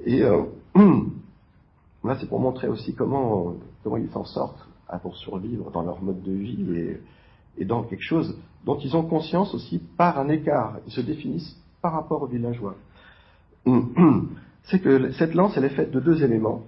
Et 0.05 0.23
euh, 0.23 0.43
là, 2.03 2.17
c'est 2.19 2.27
pour 2.27 2.39
montrer 2.39 2.67
aussi 2.67 2.95
comment, 2.95 3.57
comment 3.83 3.97
ils 3.97 4.09
s'en 4.09 4.25
sortent 4.25 4.67
pour 5.01 5.15
survivre 5.17 5.71
dans 5.71 5.83
leur 5.83 6.01
mode 6.01 6.21
de 6.23 6.31
vie 6.31 6.97
et, 7.57 7.65
dans 7.65 7.83
quelque 7.83 8.03
chose 8.03 8.37
dont 8.65 8.77
ils 8.79 8.95
ont 8.95 9.03
conscience 9.03 9.53
aussi 9.53 9.79
par 9.97 10.17
un 10.17 10.29
écart. 10.29 10.77
Ils 10.87 10.93
se 10.93 11.01
définissent 11.01 11.55
par 11.81 11.93
rapport 11.93 12.21
aux 12.21 12.27
villageois. 12.27 12.75
C'est 14.63 14.79
que 14.79 15.11
cette 15.13 15.33
lance, 15.33 15.57
elle 15.57 15.65
est 15.65 15.75
faite 15.75 15.91
de 15.91 15.99
deux 15.99 16.23
éléments. 16.23 16.63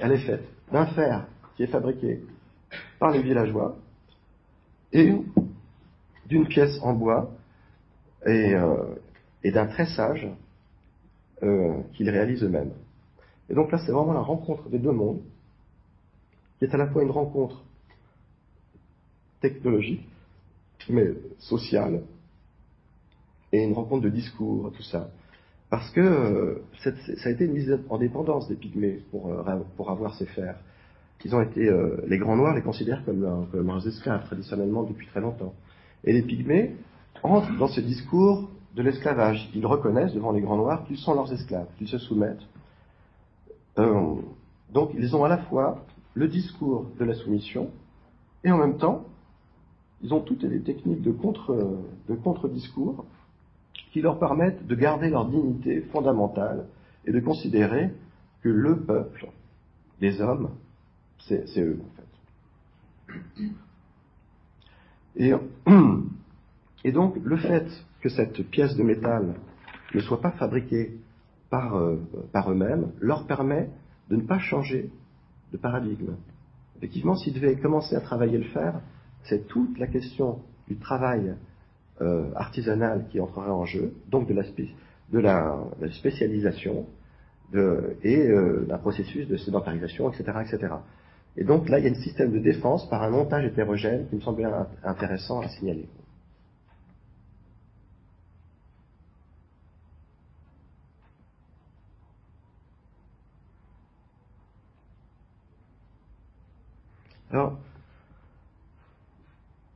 Elle 0.00 0.12
est 0.12 0.26
faite 0.26 0.44
d'un 0.72 0.86
fer 0.86 1.26
qui 1.56 1.64
est 1.64 1.68
fabriqué 1.68 2.22
par 2.98 3.10
les 3.10 3.22
villageois 3.22 3.76
et 4.92 5.14
d'une 6.26 6.46
pièce 6.46 6.78
en 6.82 6.94
bois 6.94 7.30
et, 8.26 8.54
euh, 8.54 8.94
d'un 9.44 9.66
tressage 9.66 10.28
euh, 11.42 11.80
qu'ils 11.94 12.10
réalisent 12.10 12.42
eux-mêmes. 12.42 12.72
Et 13.48 13.54
donc 13.54 13.72
là, 13.72 13.78
c'est 13.78 13.92
vraiment 13.92 14.12
la 14.12 14.20
rencontre 14.20 14.68
des 14.68 14.78
deux 14.78 14.92
mondes, 14.92 15.20
qui 16.58 16.64
est 16.64 16.74
à 16.74 16.76
la 16.76 16.88
fois 16.88 17.02
une 17.02 17.10
rencontre 17.10 17.62
technologique, 19.40 20.06
mais 20.88 21.12
sociale, 21.38 22.02
et 23.52 23.62
une 23.62 23.72
rencontre 23.72 24.02
de 24.02 24.10
discours, 24.10 24.72
tout 24.76 24.82
ça. 24.82 25.08
Parce 25.70 25.90
que 25.90 26.00
euh, 26.00 26.62
ça 26.82 27.28
a 27.28 27.30
été 27.30 27.44
une 27.44 27.52
mise 27.52 27.78
en 27.88 27.98
dépendance 27.98 28.48
des 28.48 28.56
pygmées 28.56 29.02
pour, 29.10 29.28
euh, 29.28 29.42
pour 29.76 29.90
avoir 29.90 30.14
ces 30.14 30.26
fers. 30.26 30.56
Ont 31.32 31.42
été, 31.42 31.68
euh, 31.68 31.96
les 32.06 32.16
grands 32.16 32.36
noirs 32.36 32.54
les 32.54 32.62
considèrent 32.62 33.04
comme, 33.04 33.48
comme 33.50 33.66
leurs 33.66 33.86
esclaves 33.86 34.24
traditionnellement 34.26 34.84
depuis 34.84 35.06
très 35.08 35.20
longtemps. 35.20 35.52
Et 36.04 36.12
les 36.12 36.22
pygmées 36.22 36.76
entrent 37.22 37.58
dans 37.58 37.66
ce 37.66 37.80
discours 37.80 38.48
de 38.76 38.82
l'esclavage. 38.82 39.50
Ils 39.54 39.66
reconnaissent 39.66 40.14
devant 40.14 40.30
les 40.30 40.40
grands 40.40 40.56
noirs 40.56 40.84
qu'ils 40.84 40.96
sont 40.96 41.14
leurs 41.14 41.32
esclaves, 41.32 41.66
qu'ils 41.76 41.88
se 41.88 41.98
soumettent. 41.98 42.46
donc 43.76 44.90
ils 44.94 45.14
ont 45.16 45.24
à 45.24 45.28
la 45.28 45.38
fois 45.38 45.84
le 46.14 46.28
discours 46.28 46.86
de 46.98 47.04
la 47.04 47.14
soumission 47.14 47.70
et 48.44 48.50
en 48.50 48.58
même 48.58 48.78
temps 48.78 49.06
ils 50.02 50.14
ont 50.14 50.20
toutes 50.20 50.44
les 50.44 50.60
techniques 50.60 51.02
de 51.02 51.10
contre, 51.10 51.80
de 52.08 52.14
contre-discours 52.14 53.04
qui 53.92 54.00
leur 54.00 54.18
permettent 54.18 54.66
de 54.66 54.74
garder 54.74 55.10
leur 55.10 55.28
dignité 55.28 55.80
fondamentale 55.92 56.66
et 57.04 57.12
de 57.12 57.20
considérer 57.20 57.92
que 58.42 58.48
le 58.48 58.80
peuple, 58.80 59.28
les 60.00 60.20
hommes, 60.20 60.50
c'est 61.26 61.58
eux 61.58 61.80
en 61.82 61.90
fait. 61.96 62.04
Et, 65.16 65.32
et, 66.84 66.92
donc 66.92 67.16
le 67.24 67.36
fait 67.38 67.66
que 68.00 68.08
cette 68.08 68.42
pièce 68.50 68.76
de 68.76 68.82
métal 68.82 69.34
ne 69.94 70.00
soit 70.00 70.20
pas 70.20 70.32
fabriquée 70.32 70.96
par, 71.50 71.76
euh, 71.76 71.96
par 72.32 72.52
eux-mêmes 72.52 72.92
leur 73.00 73.26
permet 73.26 73.70
de 74.10 74.16
ne 74.16 74.22
pas 74.22 74.38
changer 74.38 74.90
de 75.52 75.56
paradigme. 75.56 76.14
Effectivement, 76.76 77.16
s'ils 77.16 77.34
devaient 77.34 77.56
commencer 77.56 77.96
à 77.96 78.00
travailler 78.00 78.38
le 78.38 78.44
fer, 78.44 78.80
c'est 79.24 79.46
toute 79.48 79.78
la 79.78 79.86
question 79.86 80.40
du 80.68 80.76
travail 80.76 81.34
euh, 82.00 82.30
artisanal 82.36 83.06
qui 83.10 83.20
entrerait 83.20 83.50
en 83.50 83.64
jeu, 83.64 83.94
donc 84.08 84.28
de 84.28 84.34
la, 85.20 85.64
spécialisation 85.90 86.86
et 87.52 88.18
euh, 88.18 88.66
d'un 88.68 88.78
processus 88.78 89.26
de 89.26 89.36
sédentarisation, 89.36 90.10
etc., 90.12 90.38
etc. 90.46 90.74
Et 91.36 91.44
donc 91.44 91.68
là, 91.68 91.78
il 91.78 91.86
y 91.86 91.88
a 91.88 91.90
un 91.90 91.94
système 91.94 92.32
de 92.32 92.38
défense 92.38 92.88
par 92.88 93.02
un 93.02 93.10
montage 93.10 93.44
hétérogène 93.44 94.06
qui 94.08 94.16
me 94.16 94.20
semble 94.20 94.48
intéressant 94.84 95.40
à 95.40 95.48
signaler. 95.48 95.88
Alors, 107.30 107.58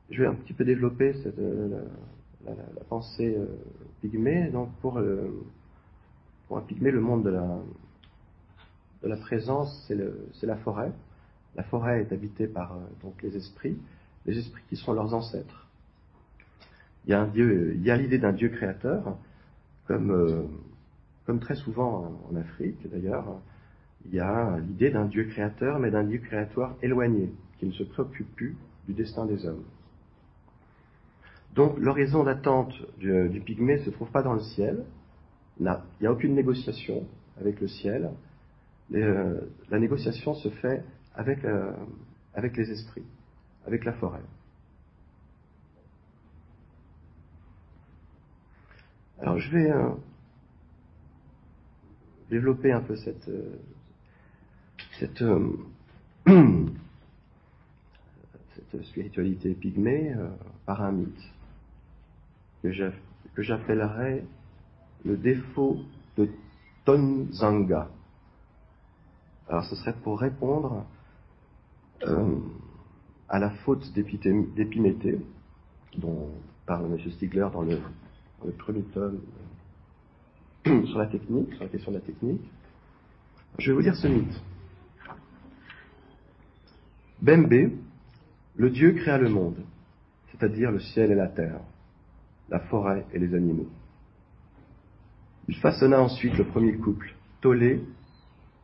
je 0.09 0.21
vais 0.21 0.27
un 0.27 0.33
petit 0.33 0.53
peu 0.53 0.65
développer 0.65 1.13
cette, 1.21 1.37
euh, 1.37 1.83
la, 2.45 2.83
pensée 2.89 3.35
euh, 3.37 3.45
pygmée. 4.01 4.49
Donc 4.49 4.71
pour, 4.81 4.99
pour 6.47 6.57
un 6.57 6.61
pygmée, 6.61 6.89
le 6.89 7.01
monde 7.01 7.23
de 7.23 7.29
la, 7.29 7.59
de 9.03 9.07
la 9.07 9.17
présence, 9.17 9.85
c'est 9.87 10.45
la 10.45 10.57
forêt. 10.57 10.91
La 11.55 11.63
forêt 11.63 12.01
est 12.01 12.11
habitée 12.11 12.47
par 12.47 12.73
euh, 12.73 12.79
donc 13.03 13.21
les 13.21 13.35
esprits, 13.37 13.77
les 14.25 14.37
esprits 14.37 14.63
qui 14.69 14.75
sont 14.75 14.93
leurs 14.93 15.13
ancêtres. 15.13 15.67
Il 17.05 17.11
y 17.11 17.13
a 17.13 17.21
un 17.21 17.27
dieu, 17.27 17.73
il 17.75 17.83
y 17.83 17.91
a 17.91 17.97
l'idée 17.97 18.17
d'un 18.17 18.31
dieu 18.31 18.49
créateur, 18.49 19.17
comme, 19.87 20.47
comme 21.25 21.39
très 21.41 21.55
souvent 21.55 22.17
en 22.31 22.35
Afrique 22.37 22.89
d'ailleurs. 22.89 23.25
Il 24.05 24.13
y 24.13 24.21
a 24.21 24.57
l'idée 24.59 24.89
d'un 24.89 25.05
dieu 25.05 25.25
créateur, 25.25 25.79
mais 25.79 25.91
d'un 25.91 26.05
dieu 26.05 26.19
créateur 26.19 26.75
éloigné, 26.81 27.33
qui 27.59 27.65
ne 27.65 27.71
se 27.71 27.83
préoccupe 27.83 28.33
plus 28.35 28.57
du 28.87 28.93
destin 28.93 29.25
des 29.25 29.45
hommes. 29.45 29.63
Donc 31.55 31.77
l'horizon 31.77 32.23
d'attente 32.23 32.73
du, 32.97 33.41
pygmée 33.45 33.77
ne 33.77 33.83
se 33.83 33.89
trouve 33.91 34.09
pas 34.09 34.23
dans 34.23 34.33
le 34.33 34.39
ciel. 34.39 34.85
Il 35.59 35.71
n'y 36.01 36.07
a 36.07 36.11
aucune 36.11 36.33
négociation 36.33 37.05
avec 37.39 37.61
le 37.61 37.67
ciel. 37.67 38.11
Euh, 38.93 39.39
la 39.69 39.79
négociation 39.79 40.33
se 40.33 40.49
fait 40.49 40.83
avec, 41.15 41.45
euh, 41.45 41.71
avec 42.33 42.57
les 42.57 42.69
esprits, 42.71 43.05
avec 43.65 43.85
la 43.85 43.93
forêt. 43.93 44.21
Alors 49.19 49.39
je 49.39 49.51
vais 49.51 49.71
euh, 49.71 49.89
développer 52.29 52.71
un 52.71 52.81
peu 52.81 52.95
cette, 52.95 53.29
cette, 54.99 55.23
spiritualité 58.83 59.53
pygmée 59.53 60.15
par 60.65 60.81
un 60.81 60.91
mythe 60.91 61.33
que 62.63 63.41
j'appellerais 63.41 64.23
le 65.05 65.17
défaut 65.17 65.79
de 66.17 66.29
Tonzanga. 66.85 67.89
Alors 69.49 69.65
ce 69.65 69.75
serait 69.75 69.93
pour 70.03 70.19
répondre 70.19 70.85
euh, 72.03 72.39
à 73.29 73.39
la 73.39 73.49
faute 73.49 73.91
d'épiméthée 73.93 75.19
dont 75.97 76.29
parle 76.65 76.85
M. 76.85 77.11
Stigler 77.11 77.47
dans 77.51 77.61
le, 77.61 77.79
premier 78.57 78.83
tome 78.93 79.19
sur 80.85 80.97
la 80.97 81.07
technique, 81.07 81.53
sur 81.53 81.63
la 81.63 81.69
question 81.69 81.91
de 81.91 81.97
la 81.97 82.03
technique. 82.03 82.41
Je 83.59 83.71
vais 83.71 83.75
vous 83.75 83.83
dire 83.83 83.95
ce 83.95 84.07
mythe. 84.07 84.41
Bembe, 87.21 87.71
le 88.55 88.69
Dieu 88.69 88.93
créa 88.93 89.17
le 89.17 89.29
monde, 89.29 89.57
c'est-à-dire 90.31 90.71
le 90.71 90.79
ciel 90.79 91.11
et 91.11 91.15
la 91.15 91.27
terre 91.27 91.59
la 92.49 92.59
forêt 92.59 93.05
et 93.13 93.19
les 93.19 93.33
animaux. 93.33 93.69
Il 95.47 95.55
façonna 95.57 96.01
ensuite 96.01 96.37
le 96.37 96.45
premier 96.45 96.75
couple, 96.77 97.13
Tolé 97.41 97.81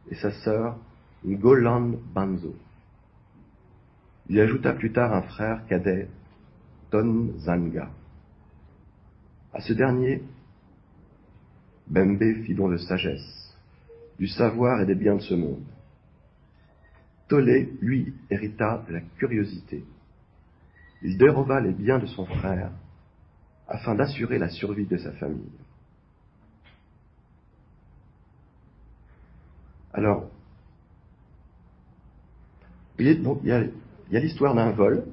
et 0.10 0.16
sa 0.16 0.32
sœur 0.32 0.78
Ngolan 1.26 1.94
Banzo. 2.14 2.56
Il 4.30 4.40
ajouta 4.40 4.74
plus 4.74 4.92
tard 4.92 5.14
un 5.14 5.24
frère 5.24 5.66
cadet, 5.68 6.08
Tonzanga. 6.92 7.90
À 9.54 9.62
ce 9.62 9.74
dernier, 9.74 10.22
Bembe 11.88 12.44
fit 12.46 12.54
don 12.54 12.70
de 12.70 12.78
sagesse, 12.78 13.58
du 14.20 14.28
savoir 14.28 14.82
et 14.82 14.86
des 14.86 14.96
biens 14.96 15.16
de 15.16 15.22
ce 15.22 15.34
monde. 15.34 15.64
Tolé, 17.30 17.72
lui, 17.80 18.14
hérita 18.30 18.84
de 18.88 18.94
la 18.94 19.02
curiosité. 19.18 19.86
Il 21.04 21.18
déroba 21.18 21.62
les 21.62 21.72
biens 21.72 22.00
de 22.00 22.08
son 22.08 22.26
frère 22.26 22.72
afin 23.68 23.94
d'assurer 23.96 24.40
la 24.40 24.50
survie 24.50 24.88
de 24.88 24.98
sa 24.98 25.12
famille. 25.14 25.52
Alors, 29.94 30.30
il 32.98 33.08
y 33.44 33.52
a, 33.52 34.20
l'histoire 34.20 34.56
d'un 34.56 34.72
vol. 34.72 35.06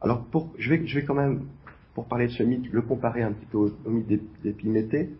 Alors, 0.00 0.26
je, 0.58 0.70
vais, 0.70 1.04
quand 1.04 1.14
même, 1.14 1.46
pour 1.94 2.06
parler 2.06 2.26
de 2.26 2.32
ce 2.32 2.42
mythe, 2.42 2.72
le 2.72 2.82
comparer 2.82 3.22
un 3.22 3.32
petit 3.32 3.46
peu 3.46 3.58
au, 3.58 3.90
mythe 3.90 4.08
d'Épiméthée. 4.42 5.10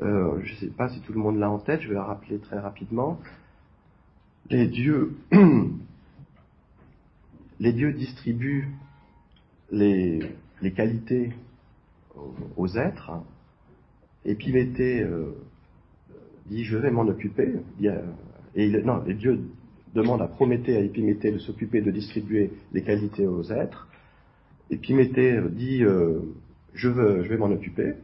Euh, 0.00 0.40
je 0.44 0.52
ne 0.52 0.58
sais 0.58 0.66
pas 0.68 0.88
si 0.88 1.00
tout 1.00 1.12
le 1.12 1.18
monde 1.18 1.38
l'a 1.38 1.50
en 1.50 1.58
tête, 1.58 1.80
je 1.80 1.88
vais 1.88 1.94
la 1.94 2.04
rappeler 2.04 2.38
très 2.38 2.60
rapidement. 2.60 3.20
Les 4.50 4.66
dieux, 7.72 7.92
distribuent 7.92 8.68
les, 9.70 10.20
qualités 10.74 11.32
aux, 12.56 12.68
êtres. 12.76 13.12
Épiméthée 14.24 15.02
euh, 15.02 15.32
dit 16.46 16.64
je 16.64 16.78
vais 16.78 16.90
m'en 16.90 17.06
occuper. 17.08 17.56
Et 18.54 18.68
non, 18.82 19.02
les 19.06 19.14
dieux 19.14 19.38
demandent 19.94 20.22
à 20.22 20.28
Prométhée, 20.28 20.76
à 20.76 20.80
Épiméthée 20.80 21.30
de 21.30 21.38
s'occuper 21.38 21.82
de 21.82 21.90
distribuer 21.90 22.50
les 22.72 22.82
qualités 22.82 23.26
aux 23.26 23.52
êtres. 23.52 23.88
Épiméthée 24.70 25.40
dit 25.50 25.84
euh, 25.84 26.20
je, 26.72 26.88
vais 26.88 27.36
m'en 27.36 27.50
occuper, 27.50 27.94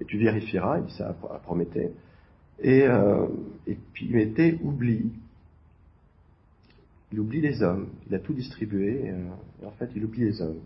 et 0.00 0.04
tu 0.04 0.18
vérifieras, 0.18 0.80
il 0.80 0.84
dit 0.84 0.94
ça 0.96 1.16
à 1.30 1.38
Prométhée. 1.38 1.90
Et 2.60 2.82
euh, 2.82 3.26
oublie, 4.62 5.10
il 7.14 7.20
oublie 7.20 7.40
les 7.40 7.62
hommes, 7.62 7.86
il 8.08 8.14
a 8.16 8.18
tout 8.18 8.32
distribué, 8.32 9.08
euh, 9.08 9.28
et 9.62 9.66
en 9.66 9.70
fait 9.70 9.88
il 9.94 10.04
oublie 10.04 10.24
les 10.24 10.42
hommes. 10.42 10.58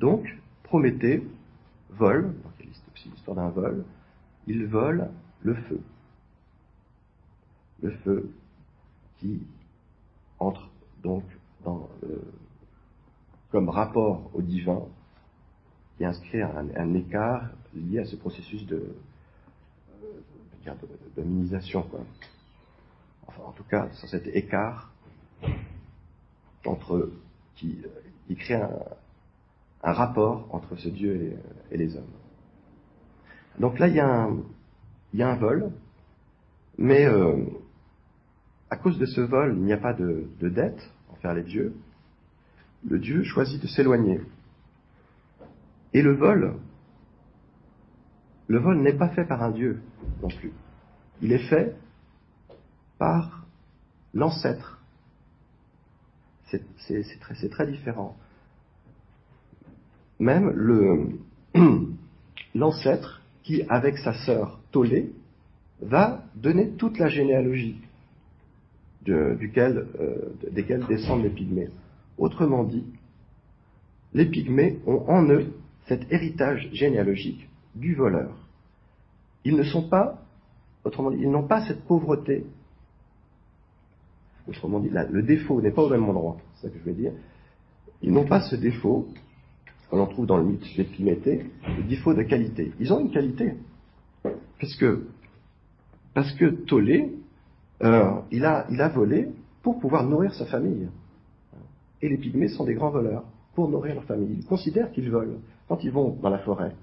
Donc, 0.00 0.36
Prométhée 0.64 1.22
vole, 1.90 2.34
c'est 2.96 3.08
l'histoire 3.08 3.36
d'un 3.36 3.50
vol, 3.50 3.84
il 4.48 4.66
vole 4.66 5.10
le 5.42 5.54
feu. 5.54 5.80
Le 7.82 7.90
feu 7.90 8.30
qui 9.18 9.42
entre 10.40 10.70
donc 11.02 11.24
dans 11.62 11.88
comme 13.50 13.68
rapport 13.68 14.30
au 14.34 14.42
divin, 14.42 14.82
qui 15.98 16.04
inscrit 16.04 16.40
un, 16.40 16.94
écart 16.94 17.50
lié 17.74 18.00
à 18.00 18.06
ce 18.06 18.16
processus 18.16 18.66
de, 18.66 18.82
euh, 20.02 20.74
En 23.44 23.52
tout 23.52 23.64
cas, 23.64 23.88
sur 23.92 24.08
cet 24.08 24.26
écart 24.28 24.92
entre 26.64 27.10
qui, 27.56 27.78
euh, 27.84 28.34
crée 28.36 28.54
un, 28.54 29.92
rapport 29.92 30.48
entre 30.54 30.76
ce 30.76 30.88
Dieu 30.88 31.36
et, 31.70 31.76
les 31.76 31.96
hommes. 31.96 32.04
Donc 33.58 33.78
là, 33.78 33.88
il 33.88 33.94
y 33.94 34.00
a 34.00 34.08
un, 34.08 34.38
il 35.12 35.20
y 35.20 35.22
a 35.22 35.30
un 35.30 35.36
vol, 35.36 35.70
mais 36.78 37.04
euh, 37.04 37.44
à 38.70 38.76
cause 38.76 38.98
de 38.98 39.06
ce 39.06 39.20
vol, 39.20 39.54
il 39.56 39.64
n'y 39.64 39.72
a 39.72 39.78
pas 39.78 39.92
de, 39.92 40.28
de 40.40 40.48
dette 40.48 40.90
envers 41.10 41.34
les 41.34 41.42
dieux. 41.42 41.74
Le 42.88 42.98
Dieu 42.98 43.22
choisit 43.24 43.60
de 43.60 43.66
s'éloigner. 43.66 44.20
Et 45.92 46.02
le 46.02 46.14
vol, 46.14 46.56
le 48.48 48.58
vol 48.58 48.80
n'est 48.80 48.96
pas 48.96 49.08
fait 49.10 49.24
par 49.24 49.42
un 49.42 49.50
Dieu 49.50 49.82
non 50.22 50.28
plus. 50.28 50.52
Il 51.20 51.32
est 51.32 51.48
fait 51.48 51.76
par 53.02 53.44
l'ancêtre. 54.14 54.78
C'est 56.44 57.50
très, 57.50 57.66
différent 57.66 58.16
même 60.20 60.50
le, 60.50 61.18
l'ancêtre 62.54 63.20
qui, 63.42 63.64
avec 63.68 63.98
sa 63.98 64.12
sœur 64.24 64.60
Tolé, 64.70 65.10
va 65.80 66.22
donner 66.36 66.70
toute 66.78 66.96
la 67.00 67.08
généalogie 67.08 67.80
duquel, 69.04 69.84
euh, 69.98 70.86
descendent 70.88 71.24
les 71.24 71.30
pygmées. 71.30 71.70
Autrement 72.18 72.62
dit, 72.62 72.84
les 74.14 74.26
pygmées 74.26 74.78
ont 74.86 75.02
en 75.08 75.28
eux 75.28 75.52
cet 75.88 76.12
héritage 76.12 76.68
généalogique 76.72 77.48
du 77.74 77.96
voleur. 77.96 78.30
Ils 79.44 79.56
ne 79.56 79.64
sont 79.64 79.88
pas, 79.88 80.22
autrement 80.84 81.10
dit, 81.10 81.18
ils 81.20 81.30
n'ont 81.32 81.48
pas 81.48 81.66
cette 81.66 81.82
pauvreté. 81.82 82.46
Autrement 84.48 84.80
dit, 84.80 84.90
le 84.90 85.22
défaut 85.22 85.60
n'est 85.60 85.70
pas 85.70 85.82
au 85.82 85.88
même 85.88 86.04
endroit, 86.04 86.36
c'est 86.54 86.66
ça 86.66 86.72
que 86.72 86.78
je 86.78 86.84
veux 86.84 86.96
dire. 86.96 87.12
Ils 88.02 88.12
n'ont 88.12 88.26
pas 88.26 88.40
ce 88.40 88.56
défaut 88.56 89.08
on 89.92 90.00
en 90.00 90.06
trouve 90.06 90.26
dans 90.26 90.38
le 90.38 90.44
mythe 90.44 90.64
d'Épiméthée, 90.74 91.50
le 91.76 91.82
défaut 91.84 92.14
de 92.14 92.22
qualité. 92.22 92.72
Ils 92.80 92.92
ont 92.92 93.00
une 93.00 93.10
qualité. 93.10 93.54
Parce 94.22 94.74
que, 94.76 95.06
parce 96.14 96.32
que 96.32 96.46
Tolé, 96.46 97.12
euh, 97.82 98.12
il, 98.30 98.44
a, 98.46 98.66
il 98.70 98.80
a 98.80 98.88
volé 98.88 99.28
pour 99.62 99.78
pouvoir 99.78 100.04
nourrir 100.04 100.32
sa 100.34 100.46
famille. 100.46 100.88
Et 102.00 102.08
les 102.08 102.16
pygmées 102.16 102.48
sont 102.48 102.64
des 102.64 102.74
grands 102.74 102.90
voleurs 102.90 103.24
pour 103.54 103.68
nourrir 103.68 103.94
leur 103.94 104.04
famille. 104.04 104.38
Ils 104.38 104.46
considèrent 104.46 104.90
qu'ils 104.92 105.10
volent. 105.10 105.38
Quand 105.68 105.84
ils 105.84 105.90
vont 105.90 106.16
dans 106.22 106.30
la 106.30 106.38
forêt, 106.38 106.74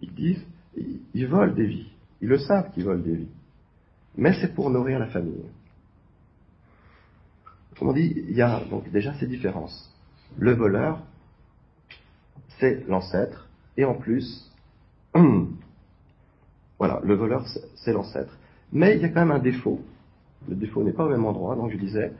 ils 0.00 0.14
disent, 0.14 0.44
ils 0.76 1.26
volent 1.26 1.52
des 1.52 1.66
vies. 1.66 1.90
Ils 2.20 2.28
le 2.28 2.38
savent 2.38 2.70
qu'ils 2.70 2.84
volent 2.84 3.02
des 3.02 3.16
vies. 3.16 3.28
Mais 4.16 4.32
c'est 4.40 4.54
pour 4.54 4.70
nourrir 4.70 5.00
la 5.00 5.08
famille. 5.08 5.44
Autrement 7.72 7.92
dit, 7.92 8.14
il 8.28 8.36
y 8.36 8.42
a 8.42 8.60
donc 8.70 8.90
déjà 8.90 9.14
ces 9.14 9.26
différences. 9.26 9.90
Le 10.38 10.52
voleur 10.52 11.00
c'est 12.62 12.86
l'ancêtre, 12.86 13.48
et 13.76 13.84
en 13.84 13.94
plus, 13.94 14.48
voilà, 16.78 17.00
le 17.02 17.14
voleur, 17.14 17.44
c'est 17.74 17.92
l'ancêtre. 17.92 18.38
Mais 18.72 18.94
il 18.94 19.02
y 19.02 19.04
a 19.04 19.08
quand 19.08 19.26
même 19.26 19.32
un 19.32 19.40
défaut. 19.40 19.80
Le 20.48 20.54
défaut 20.54 20.84
n'est 20.84 20.92
pas 20.92 21.04
au 21.04 21.08
même 21.08 21.24
endroit, 21.24 21.56
donc 21.56 21.72
je 21.72 21.76
disais, 21.76 22.12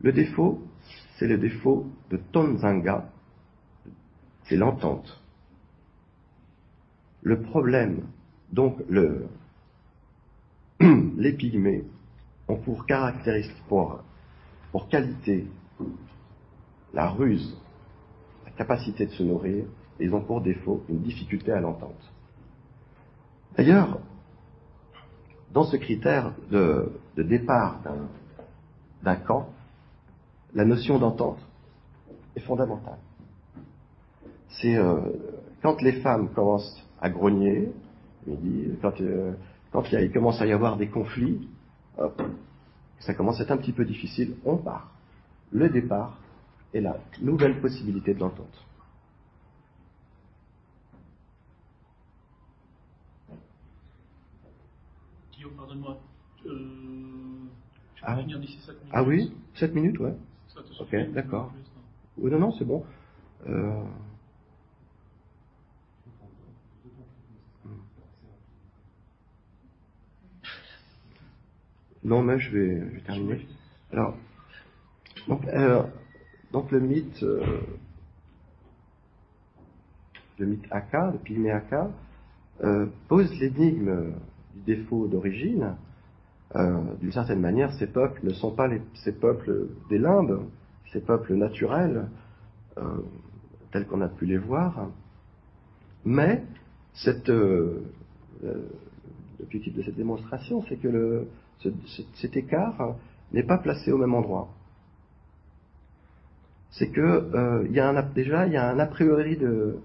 le 0.00 0.12
défaut, 0.12 0.62
c'est 1.16 1.26
le 1.26 1.36
défaut 1.36 1.86
de 2.10 2.16
Tonzanga, 2.16 3.10
c'est 4.44 4.56
l'entente. 4.56 5.20
Le 7.22 7.42
problème, 7.42 8.04
donc 8.52 8.78
le, 8.88 9.26
les 11.18 11.32
pygmées 11.34 11.84
ont 12.48 12.56
pour 12.56 12.86
caractéristique, 12.86 13.62
pour, 13.68 14.02
pour 14.72 14.88
qualité, 14.88 15.46
la 16.92 17.08
ruse, 17.08 17.56
la 18.44 18.52
capacité 18.52 19.06
de 19.06 19.12
se 19.12 19.22
nourrir, 19.22 19.64
ils 19.98 20.14
ont 20.14 20.22
pour 20.22 20.40
défaut 20.40 20.82
une 20.88 21.00
difficulté 21.00 21.52
à 21.52 21.60
l'entente. 21.60 22.12
D'ailleurs, 23.56 23.98
dans 25.52 25.64
ce 25.64 25.76
critère 25.76 26.32
de, 26.50 26.92
départ 27.16 27.80
d'un 29.02 29.16
camp, 29.16 29.48
la 30.54 30.64
notion 30.64 30.98
d'entente 30.98 31.38
est 32.36 32.40
fondamentale. 32.40 32.98
C'est 34.48 34.76
euh, 34.76 35.00
quand 35.62 35.80
les 35.82 36.00
femmes 36.00 36.30
commencent 36.30 36.86
à 37.00 37.10
grogner, 37.10 37.72
quand, 38.82 39.00
euh, 39.00 39.32
quand 39.72 39.90
il, 39.92 40.12
commence 40.12 40.40
à 40.40 40.46
y 40.46 40.52
avoir 40.52 40.76
des 40.76 40.88
conflits, 40.88 41.48
ça 43.00 43.14
commence 43.14 43.40
à 43.40 43.44
être 43.44 43.50
un 43.50 43.56
petit 43.56 43.72
peu 43.72 43.84
difficile, 43.84 44.36
on 44.44 44.56
part. 44.56 44.92
Le 45.52 45.68
départ 45.68 46.18
est 46.72 46.80
la 46.80 46.96
nouvelle 47.20 47.60
possibilité 47.60 48.14
de 48.14 48.20
l'entente. 48.20 48.66
pardonne-moi. 55.56 56.00
Euh, 56.46 56.50
ah. 58.02 58.18
Ah 58.92 59.02
oui 59.02 59.32
7 59.54 59.74
minutes, 59.74 59.98
ouais. 59.98 60.14
ok, 60.80 61.12
d'accord. 61.12 61.52
Oui, 62.18 62.30
non, 62.30 62.38
non, 62.38 62.52
c'est 62.52 62.64
bon. 62.64 62.84
Euh... 63.46 63.82
Non, 72.02 72.22
mais 72.22 72.38
je 72.38 72.50
vais, 72.50 72.80
je 72.80 72.94
vais 72.94 73.00
terminer. 73.02 73.46
Alors, 73.92 74.16
donc, 75.28 75.46
euh, 75.48 75.82
donc 76.52 76.70
le 76.70 76.80
mythe, 76.80 77.22
euh, 77.22 77.60
le 80.38 80.46
mythe 80.46 80.66
Aka, 80.70 81.10
le 81.12 81.18
pygmée 81.18 81.50
Aka, 81.50 81.90
euh, 82.64 82.86
pose 83.08 83.30
l'énigme 83.38 84.14
du 84.54 84.60
défaut 84.62 85.06
d'origine, 85.08 85.76
d'une 87.00 87.12
certaine 87.12 87.38
manière, 87.38 87.72
ces 87.74 87.86
peuples 87.86 88.18
ne 88.24 88.32
sont 88.32 88.50
pas 88.50 88.66
les, 88.66 88.82
ces 89.04 89.12
peuples 89.12 89.68
des 89.88 89.98
limbes, 89.98 90.40
ces 90.92 91.00
peuples 91.00 91.34
naturels, 91.34 92.08
tels 93.70 93.86
qu'on 93.86 94.00
a 94.00 94.08
pu 94.08 94.26
les 94.26 94.36
voir, 94.36 94.88
mais 96.04 96.42
cette, 96.92 97.30
l'objectif 99.38 99.76
de 99.76 99.82
cette 99.82 99.94
démonstration, 99.94 100.64
c'est 100.68 100.74
que 100.74 100.88
le, 100.88 101.28
cet 102.14 102.36
écart 102.36 102.96
n'est 103.32 103.42
pas 103.42 103.58
placé 103.58 103.92
au 103.92 103.98
même 103.98 104.14
endroit. 104.14 104.48
C'est 106.70 106.88
que 106.88 107.00
euh, 107.00 107.66
y 107.70 107.80
a 107.80 108.02
déjà 108.02 108.46
il 108.46 108.52
y 108.52 108.56
a 108.56 108.70
un 108.70 108.78
a 108.78 108.86
priori 108.86 109.36
de, 109.36 109.78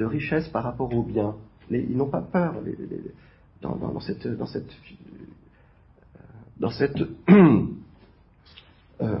richesse 0.00 0.48
par 0.48 0.64
rapport 0.64 0.92
au 0.94 1.02
bien. 1.02 1.36
ils 1.70 1.96
n'ont 1.96 2.08
pas 2.08 2.22
peur 2.22 2.54
dans, 3.60 4.00
cette 4.00 4.26
dans 4.26 4.46
cette 4.46 4.70
dans 6.58 6.70
cette 6.70 6.96
euh, 9.02 9.16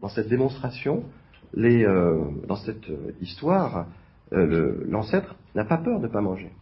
dans 0.00 0.08
cette 0.08 0.28
démonstration, 0.28 1.04
euh, 1.56 2.24
dans 2.46 2.56
cette 2.56 2.86
histoire, 3.20 3.86
l'ancêtre 4.30 5.34
n'a 5.54 5.64
pas 5.64 5.78
peur 5.78 6.00
de 6.00 6.06
ne 6.06 6.12
pas 6.12 6.20
manger. 6.20 6.52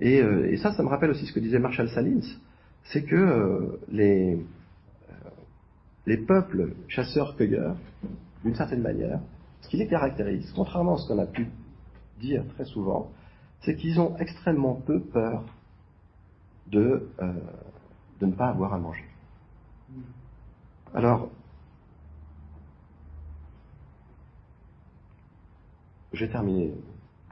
Et, 0.00 0.18
et, 0.18 0.56
ça, 0.58 0.72
ça 0.72 0.82
me 0.82 0.88
rappelle 0.88 1.10
aussi 1.10 1.26
ce 1.26 1.32
que 1.32 1.40
disait 1.40 1.58
Marshall 1.58 1.88
Salins, 1.88 2.20
c'est 2.84 3.04
que 3.04 3.16
euh, 3.16 3.80
les, 3.90 4.34
euh, 5.10 5.12
les 6.06 6.16
peuples 6.16 6.74
chasseurs-cueilleurs, 6.88 7.76
d'une 8.44 8.54
certaine 8.54 8.82
manière, 8.82 9.20
ce 9.62 9.68
qui 9.68 9.76
les 9.76 9.88
caractérise, 9.88 10.50
contrairement 10.54 10.94
à 10.94 10.98
ce 10.98 11.08
qu'on 11.08 11.18
a 11.18 11.26
pu 11.26 11.48
dire 12.20 12.44
très 12.54 12.64
souvent, 12.64 13.10
c'est 13.60 13.76
qu'ils 13.76 14.00
ont 14.00 14.16
extrêmement 14.18 14.74
peu 14.74 15.00
peur 15.00 15.44
de, 16.68 17.08
euh, 17.20 17.32
de 18.20 18.26
ne 18.26 18.32
pas 18.32 18.48
avoir 18.48 18.72
à 18.72 18.78
manger. 18.78 19.04
Alors, 20.94 21.28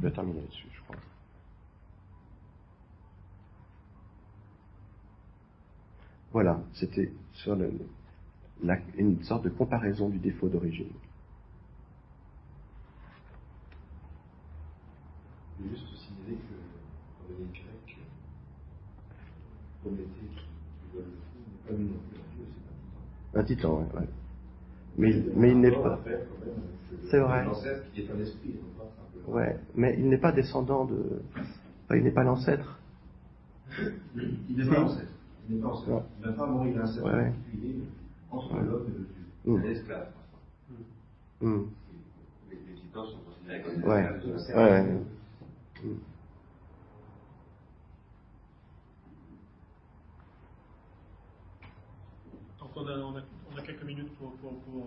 vais 0.02 0.10
terminer 0.10 0.40
là-dessus, 0.40 0.68
je 0.72 0.80
crois. 0.82 0.96
Voilà, 6.36 6.60
c'était 6.74 7.10
sur 7.32 7.56
une 8.98 9.22
sorte 9.22 9.44
de 9.44 9.48
comparaison 9.48 10.10
du 10.10 10.18
défaut 10.18 10.50
d'origine. 10.50 10.90
Juste 15.58 15.86
signaler 15.96 16.36
que 16.36 17.32
dans 17.32 17.38
les 17.38 17.46
Grecs, 17.46 17.98
Prométhée 19.80 20.04
qui 20.12 20.44
voit 20.92 21.04
le 21.06 21.06
fou 21.06 21.38
n'est 21.48 21.70
pas 21.70 21.72
mis 21.72 21.88
non 21.88 22.00
plus 22.06 22.18
un 22.20 22.34
dieu, 22.36 22.44
c'est 23.32 23.38
un 23.38 23.44
titan. 23.44 23.78
Un 23.80 23.88
titan, 23.88 23.88
oui. 23.98 24.06
Mais, 24.98 25.24
mais 25.36 25.50
il 25.52 25.60
n'est 25.60 25.70
pas. 25.70 26.00
C'est 27.10 27.18
vrai. 27.18 27.46
Qui 27.94 28.02
est 28.02 28.10
un 28.10 28.20
esprit, 28.20 28.56
Ouais, 29.26 29.58
mais 29.74 29.96
il 29.98 30.06
n'est 30.10 30.18
pas 30.18 30.32
descendant 30.32 30.84
de. 30.84 31.22
Enfin, 31.86 31.96
il 31.96 32.04
n'est 32.04 32.10
pas 32.10 32.24
l'ancêtre. 32.24 32.78
Il 34.18 34.54
n'est 34.58 34.68
pas 34.68 34.80
l'ancêtre. 34.80 35.15
Il 35.48 35.56
n'est 35.56 35.62
pas 35.62 35.68
ancêtre. 35.68 36.04
Il 36.18 36.26
n'a 36.26 36.32
pas 36.32 36.46
mort, 36.46 36.66
il 36.66 36.78
a 36.78 36.82
un 36.82 36.86
certain 36.86 37.16
ouais. 37.16 37.30
particulier 37.30 37.76
entre 38.30 38.54
ouais. 38.54 38.64
l'homme 38.64 38.86
et 38.88 38.98
le 38.98 39.04
Dieu. 39.04 39.26
Mm. 39.44 39.60
C'est 39.62 39.68
l'esclave. 39.68 40.12
Mm. 41.40 41.62
Les, 42.50 42.56
les 42.56 42.74
titans 42.74 43.06
sont 43.06 43.18
considérés 43.18 43.62
comme 43.62 43.76
des 43.76 43.86
ouais. 43.86 44.02
esclaves 44.02 44.26
de 44.26 44.32
la 44.32 44.56
Ouais. 44.56 44.82
Mm. 45.84 45.94
Donc 52.58 52.70
on 52.74 52.86
a, 52.86 52.98
on, 52.98 53.16
a, 53.16 53.22
on 53.52 53.58
a, 53.58 53.62
quelques 53.62 53.84
minutes 53.84 54.12
pour, 54.18 54.32
pour, 54.36 54.58
pour 54.60 54.86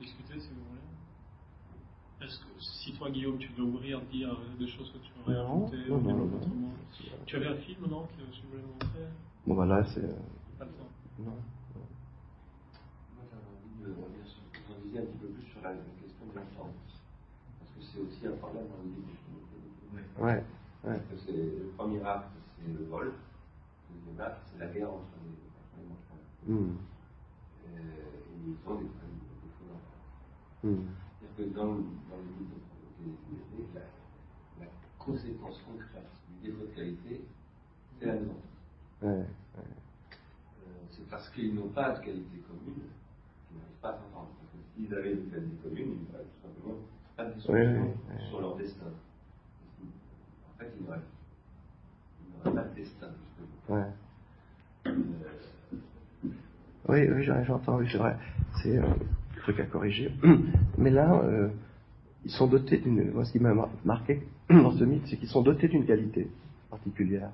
discuter 0.00 0.40
si 0.40 0.48
vous 0.48 0.64
voulez. 0.70 0.80
Est-ce 2.22 2.38
que 2.38 2.46
si 2.60 2.92
toi 2.92 3.10
Guillaume 3.10 3.38
tu 3.38 3.48
veux 3.58 3.64
ouvrir, 3.64 4.00
dire 4.02 4.38
des 4.58 4.68
choses 4.68 4.92
que 4.92 4.98
tu 4.98 5.10
aurais 5.20 5.38
ajoutées 5.38 5.88
non, 5.90 6.00
non, 6.00 6.16
non, 6.16 6.40
Tu 7.26 7.36
avais 7.36 7.48
un 7.48 7.56
film 7.56 7.86
non 7.90 8.06
que 8.06 8.22
tu 8.32 8.46
voulais 8.46 8.62
montrer? 8.62 9.08
Bon, 9.44 9.54
voilà, 9.54 9.82
c'est. 9.84 10.00
Pas 10.56 10.64
le 10.64 10.70
temps. 10.70 10.92
Non. 11.18 11.34
Moi, 11.34 13.24
j'avais 13.26 13.42
envie 13.42 13.82
de 13.82 13.90
revenir 13.90 14.24
sur 14.24 14.38
ce 14.46 14.58
que 14.58 14.72
vous 14.72 14.86
disiez 14.86 15.00
un 15.00 15.06
petit 15.06 15.18
peu 15.18 15.26
plus 15.28 15.42
sur 15.50 15.60
la, 15.62 15.72
question 15.72 16.26
de 16.30 16.34
l'enfance. 16.38 17.02
Parce 17.58 17.70
que 17.74 17.82
c'est 17.82 18.00
aussi 18.00 18.26
un 18.28 18.36
problème 18.38 18.68
dans 18.70 18.78
le 18.78 18.90
livre. 18.94 19.02
Ouais. 20.20 20.44
ouais. 20.84 21.00
Parce 21.10 21.22
que 21.26 21.32
le 21.32 21.72
premier 21.76 22.02
acte, 22.04 22.30
c'est 22.56 22.70
le 22.70 22.84
vol. 22.86 23.06
Le 23.10 23.98
deuxième 23.98 24.20
acte, 24.20 24.46
c'est 24.46 24.60
la 24.60 24.70
guerre 24.70 24.90
entre 24.94 25.18
les, 25.26 25.34
entre 25.58 25.74
les 25.82 25.90
enfants. 25.90 26.22
Mm. 26.46 26.78
Et, 27.66 27.82
et 27.82 28.38
ils 28.46 28.54
ont 28.70 28.78
des 28.78 28.86
problèmes 28.94 29.18
de 29.18 29.50
faux 29.58 29.66
d'enfants. 29.66 30.06
Mm. 30.62 30.86
C'est-à-dire 31.18 31.34
que 31.34 31.56
dans, 31.56 31.74
dans 31.74 32.20
le 32.22 32.30
livre 32.38 32.62
de 33.02 33.74
la, 33.74 33.90
la 34.60 34.70
conséquence 35.00 35.58
concrète 35.66 36.14
du 36.30 36.46
défaut 36.46 36.62
de 36.62 36.74
qualité, 36.76 37.24
c'est 37.98 38.06
la 38.06 38.14
maison. 38.14 38.36
Ouais. 39.02 39.10
Euh, 39.10 39.62
c'est 40.90 41.08
parce 41.10 41.28
qu'ils 41.30 41.54
n'ont 41.54 41.68
pas 41.68 41.90
de 41.90 42.04
qualité 42.04 42.38
commune 42.48 42.82
qu'ils 43.48 43.56
n'arrivent 43.58 43.80
pas 43.80 43.90
à 43.90 43.98
s'entendre. 43.98 44.28
S'ils 44.76 44.94
avaient 44.94 45.12
une 45.12 45.30
qualité 45.30 45.56
commune, 45.62 45.98
ils 46.00 46.12
n'auraient 46.12 46.24
tout 46.24 46.42
simplement 46.42 46.78
pas 47.16 47.24
de 47.24 47.34
discussion 47.34 47.94
sur 48.28 48.40
leur 48.40 48.56
destin. 48.56 48.86
En 50.48 50.58
fait, 50.58 50.72
ils 50.78 50.86
n'auraient, 50.86 51.00
pas 52.44 52.68
de 52.68 52.74
destin, 52.74 53.08
justement. 53.08 53.76
Euh, 53.76 53.90
oui, 56.88 57.08
oui, 57.08 57.24
j'entends, 57.44 57.76
oui, 57.78 57.86
c'est 57.90 57.98
vrai. 57.98 58.16
C'est 58.62 58.76
euh, 58.76 58.82
un 58.82 59.40
truc 59.42 59.60
à 59.60 59.64
corriger. 59.64 60.12
Mais 60.78 60.90
là, 60.90 61.22
euh, 61.24 61.48
ils 62.24 62.30
sont 62.30 62.48
dotés 62.48 62.78
d'une. 62.78 63.12
Moi, 63.12 63.24
ce 63.24 63.32
qui 63.32 63.38
m'a 63.38 63.54
marqué 63.84 64.22
dans 64.50 64.72
ce 64.72 64.84
mythe, 64.84 65.06
c'est 65.06 65.16
qu'ils 65.16 65.28
sont 65.28 65.42
dotés 65.42 65.68
d'une 65.68 65.86
qualité 65.86 66.28
particulière. 66.70 67.30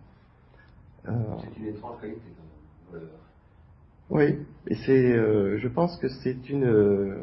C'est 1.41 1.61
une 1.61 1.69
étrange 1.69 2.01
qualité 2.01 2.21
quand 2.37 2.99
même. 2.99 3.09
Oui, 4.11 4.39
et 4.67 4.75
c'est, 4.87 5.13
euh, 5.13 5.59
je 5.59 5.69
pense 5.69 5.97
que 5.99 6.09
c'est 6.09 6.49
une, 6.49 6.65
euh, 6.65 7.23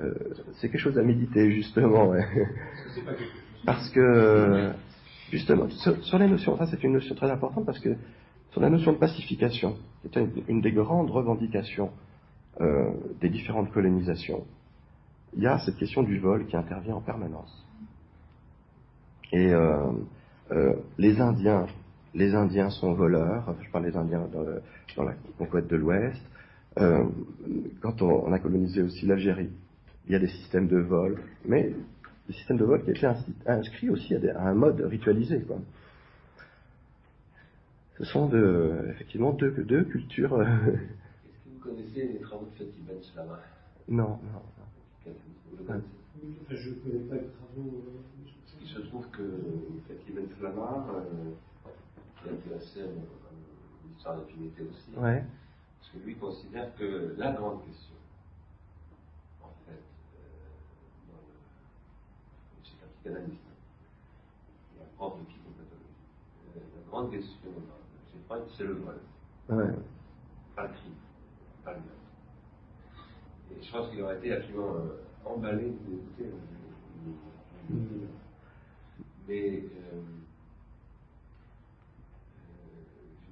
euh 0.00 0.14
c'est 0.54 0.70
quelque 0.70 0.80
chose 0.80 0.98
à 0.98 1.02
méditer 1.02 1.50
justement. 1.50 2.08
Ouais. 2.08 2.24
parce 3.66 3.90
que 3.90 4.72
justement, 5.30 5.68
sur, 5.68 6.02
sur, 6.04 6.18
les 6.18 6.28
notions, 6.28 6.56
ça 6.56 6.66
c'est 6.66 6.82
une 6.82 6.92
notion 6.92 7.14
très 7.14 7.30
importante 7.30 7.66
parce 7.66 7.78
que 7.78 7.94
sur 8.52 8.60
la 8.62 8.70
notion 8.70 8.92
de 8.92 8.98
pacification, 8.98 9.76
qui 10.00 10.18
est 10.18 10.20
une, 10.20 10.30
une, 10.48 10.60
des 10.62 10.72
grandes 10.72 11.10
revendications 11.10 11.90
euh, 12.60 12.90
des 13.20 13.28
différentes 13.28 13.70
colonisations, 13.70 14.44
il 15.36 15.42
y 15.42 15.46
a 15.46 15.58
cette 15.58 15.76
question 15.76 16.02
du 16.02 16.18
vol 16.18 16.46
qui 16.46 16.56
intervient 16.56 16.94
en 16.94 17.02
permanence. 17.02 17.66
Et 19.30 19.52
euh, 19.52 19.92
les 20.96 21.20
Indiens 21.20 21.66
les 22.14 22.34
Indiens 22.34 22.70
sont 22.70 22.92
voleurs, 22.92 23.54
je 23.60 23.70
parle 23.70 23.84
des 23.84 23.96
Indiens 23.96 24.26
dans, 24.96 25.04
la 25.04 25.14
conquête 25.36 25.68
de 25.68 25.76
l'Ouest, 25.76 26.20
euh, 26.78 27.04
quand 27.80 28.02
on, 28.02 28.32
a 28.32 28.38
colonisé 28.38 28.82
aussi 28.82 29.06
l'Algérie, 29.06 29.50
il 30.06 30.12
y 30.12 30.14
a 30.14 30.18
des 30.18 30.28
systèmes 30.28 30.68
de 30.68 30.78
vol, 30.78 31.20
mais 31.44 31.72
des 32.28 32.34
systèmes 32.34 32.56
de 32.56 32.64
vol 32.64 32.84
qui 32.84 32.90
étaient 32.90 33.08
inscrits 33.46 33.90
aussi 33.90 34.14
à, 34.14 34.48
un 34.48 34.54
mode 34.54 34.80
ritualisé. 34.82 35.40
Quoi. 35.40 35.58
Ce 37.98 38.04
sont 38.04 38.28
de, 38.28 38.86
effectivement 38.90 39.32
deux, 39.32 39.50
deux 39.50 39.84
cultures. 39.84 40.40
Est-ce 40.40 40.46
que 40.46 40.78
vous 41.52 41.60
connaissez 41.60 42.12
les 42.12 42.20
travaux 42.20 42.46
de 42.46 42.64
Fatih 42.64 42.82
Ben 42.86 42.96
Slama 43.02 43.40
Non, 43.88 44.18
non. 44.32 45.08
non. 45.68 45.82
Je 46.50 46.70
ne 46.70 46.74
connais 46.74 47.04
pas 47.08 47.14
les 47.16 47.28
travaux. 47.28 47.84
Euh, 47.86 48.30
il 48.60 48.68
se 48.68 48.80
trouve 48.80 49.06
que 49.10 49.22
Fatih 49.88 50.12
Ben 50.12 50.26
Slama, 50.38 50.86
euh, 50.94 51.30
qui 52.28 52.34
intéressait 52.34 52.88
l'histoire 53.86 54.16
de 54.16 54.20
l'impunité 54.20 54.62
aussi. 54.62 54.90
Ouais. 54.96 55.24
Parce 55.78 55.92
que 55.92 55.98
lui 55.98 56.16
considère 56.16 56.74
que 56.76 57.14
la 57.16 57.32
grande 57.32 57.64
question, 57.64 57.94
en 59.42 59.52
fait, 59.66 59.72
euh, 59.72 61.14
c'est 62.62 62.84
un 62.84 62.88
psychanalyste, 62.94 63.40
il 64.74 64.78
y 64.78 64.82
a 64.82 64.84
un 64.84 64.96
prof 64.96 65.18
de 65.18 65.24
psychopathologie. 65.26 66.56
Euh, 66.56 66.60
la 66.76 66.90
grande 66.90 67.10
question, 67.10 67.50
c'est 68.56 68.64
le 68.64 68.74
vol. 68.74 68.98
Ouais. 69.48 69.74
Pas 70.54 70.64
le 70.64 70.68
crime, 70.68 70.94
pas 71.64 71.72
le 71.72 71.78
meurtre. 71.78 71.92
Et 73.50 73.62
je 73.62 73.72
pense 73.72 73.88
qu'il 73.90 74.02
aurait 74.02 74.18
été 74.18 74.32
absolument 74.32 74.74
euh, 74.74 75.02
emballé 75.24 75.70
d'écouter. 75.86 76.30
Euh, 77.70 77.74
mm. 77.74 78.08
Mais 79.26 79.60
euh, 79.60 80.00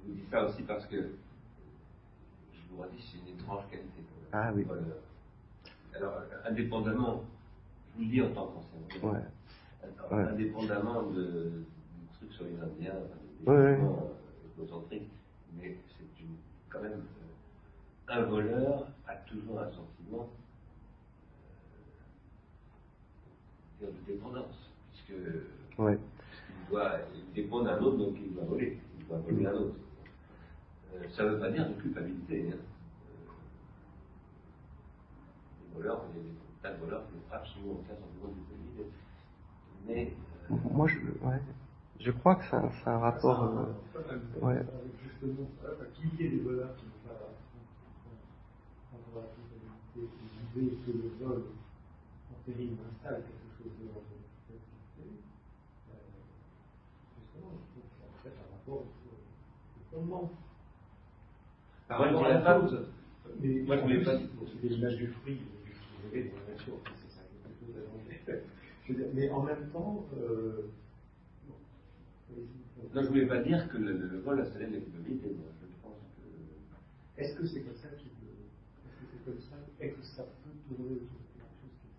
je 0.07 0.13
vous 0.13 0.17
dis 0.19 0.25
ça 0.31 0.45
aussi 0.45 0.63
parce 0.63 0.85
que 0.85 0.95
je 0.95 2.59
vous 2.71 2.81
redis, 2.81 3.03
c'est 3.11 3.17
une 3.19 3.37
étrange 3.37 3.63
qualité. 3.69 4.03
Ah 4.31 4.51
oui. 4.55 4.65
Alors, 5.93 6.21
indépendamment, 6.45 7.23
je 7.91 7.97
vous 7.97 8.03
le 8.03 8.09
dis 8.11 8.21
en 8.21 8.29
tant 8.31 8.53
ouais. 9.03 10.23
indépendamment 10.23 11.03
de, 11.03 11.63
du 11.99 12.07
truc 12.17 12.31
sur 12.31 12.45
les 12.45 12.55
Indiens, 12.55 12.93
des 13.43 13.51
ouais. 13.51 13.79
égocentriques, 14.55 15.09
mais 15.57 15.77
c'est 15.97 16.05
quand 16.69 16.81
même 16.81 16.93
euh, 16.93 18.13
un 18.13 18.21
voleur 18.23 18.87
a 19.07 19.15
toujours 19.15 19.59
un 19.59 19.69
sentiment 19.71 20.29
euh, 23.81 23.87
de 23.87 24.13
dépendance, 24.13 24.71
puisque 24.91 25.19
ouais. 25.79 25.97
il 26.49 26.69
doit 26.69 26.99
il 27.15 27.33
dépend 27.33 27.63
d'un 27.63 27.79
autre, 27.79 27.97
donc 27.97 28.15
il 28.21 28.33
doit 28.33 28.45
voler. 28.45 28.79
dois 29.07 29.17
voler 29.19 29.45
un 29.45 29.53
autre. 29.53 29.75
Ça 31.11 31.23
ne 31.23 31.29
veut 31.29 31.39
pas 31.39 31.49
dire 31.49 31.67
de 31.67 31.73
culpabilité. 31.81 32.49
Hein. 32.51 32.57
Les 35.61 35.75
voleurs, 35.75 36.03
il 36.13 36.17
y 36.17 36.19
a 36.19 36.23
des 36.23 36.35
tas 36.61 36.73
de 36.73 36.79
voleurs 36.83 37.03
qui 37.07 37.15
ne 37.15 37.21
font 37.21 37.33
absolument 37.35 37.73
aucun 37.73 37.95
sentiment 37.95 38.29
de 38.29 38.35
culpabilité. 38.35 38.85
Mais. 39.87 40.13
Euh, 40.51 40.55
Moi, 40.73 40.87
je, 40.87 40.97
ouais, 41.25 41.41
je 41.99 42.11
crois 42.11 42.35
que 42.35 42.45
c'est 42.49 42.55
un, 42.55 42.71
c'est 42.83 42.89
un 42.89 42.99
rapport. 42.99 43.37
Ça, 43.93 43.99
euh, 43.99 44.03
avec- 44.09 44.43
ouais. 44.43 44.57
avec 44.57 44.93
justement 45.03 45.49
ça, 45.61 45.69
qu'il 45.95 46.21
y 46.21 46.25
ait 46.25 46.29
des 46.29 46.43
voleurs 46.43 46.75
qui 46.77 46.85
ne 46.85 46.91
pas 47.09 47.17
prendre 48.91 49.21
la 49.21 49.27
culpabilité, 49.33 50.01
l'idée 50.55 50.77
que 50.85 50.91
le 50.91 51.09
vol 51.25 51.43
en 52.31 52.35
péril 52.45 52.77
installe 52.85 53.23
quelque 53.23 53.49
chose 53.57 53.73
de 53.79 53.87
culpabilité, 53.87 55.23
euh, 55.89 55.93
justement, 57.17 57.51
je 57.57 57.65
trouve 57.73 57.83
que 57.83 57.95
c'est 57.97 58.05
en 58.05 58.17
fait 58.23 58.35
un 58.37 58.47
rapport 58.53 58.81
au 58.85 59.17
au 59.77 59.95
fondement. 59.99 60.31
Par 61.87 61.99
rapport 61.99 62.25
à 62.25 62.29
la 62.29 62.41
femme, 62.41 62.67
Mais 63.41 63.61
Moi, 63.65 63.77
je 63.77 63.81
voulais 63.83 64.03
pas- 64.03 64.17
C'est 64.61 64.67
l'image 64.67 64.95
du 64.97 65.07
fruit, 65.07 65.35
du 65.65 65.71
fruit 65.71 66.23
dans 66.31 66.37
la 66.47 66.53
nature, 66.53 66.73
c'est 66.95 67.11
ça, 67.15 67.21
quelque 67.43 67.59
chose 67.59 67.75
à. 67.77 68.31
Je 68.87 68.93
veux 68.93 68.99
dire, 68.99 69.07
mais 69.13 69.29
en 69.29 69.43
même 69.43 69.69
temps, 69.71 70.05
euh. 70.17 70.69
Non, 72.95 73.03
je 73.03 73.07
voulais 73.07 73.25
pas 73.27 73.41
dire 73.41 73.67
que 73.69 73.77
le, 73.77 73.93
le- 73.97 74.19
vol 74.19 74.39
installait 74.39 74.67
de 74.67 74.73
la 74.75 74.79
culpabilité. 74.81 75.27
Moi, 75.29 75.45
je 75.61 75.67
pense 75.83 75.97
que. 76.17 77.21
Est-ce 77.21 77.35
que 77.35 77.45
c'est 77.45 77.61
comme 77.61 77.75
ça 77.75 77.89
qu'il 77.89 78.09
peut. 78.09 78.25
Est-ce 78.87 78.95
que 79.01 79.05
c'est 79.11 79.25
comme 79.31 79.41
ça 79.41 79.55
et 79.81 79.89
que 79.89 80.03
ça 80.03 80.23
peut 80.23 80.75
tourner 80.75 80.91
autour 80.95 81.19
de 81.19 81.27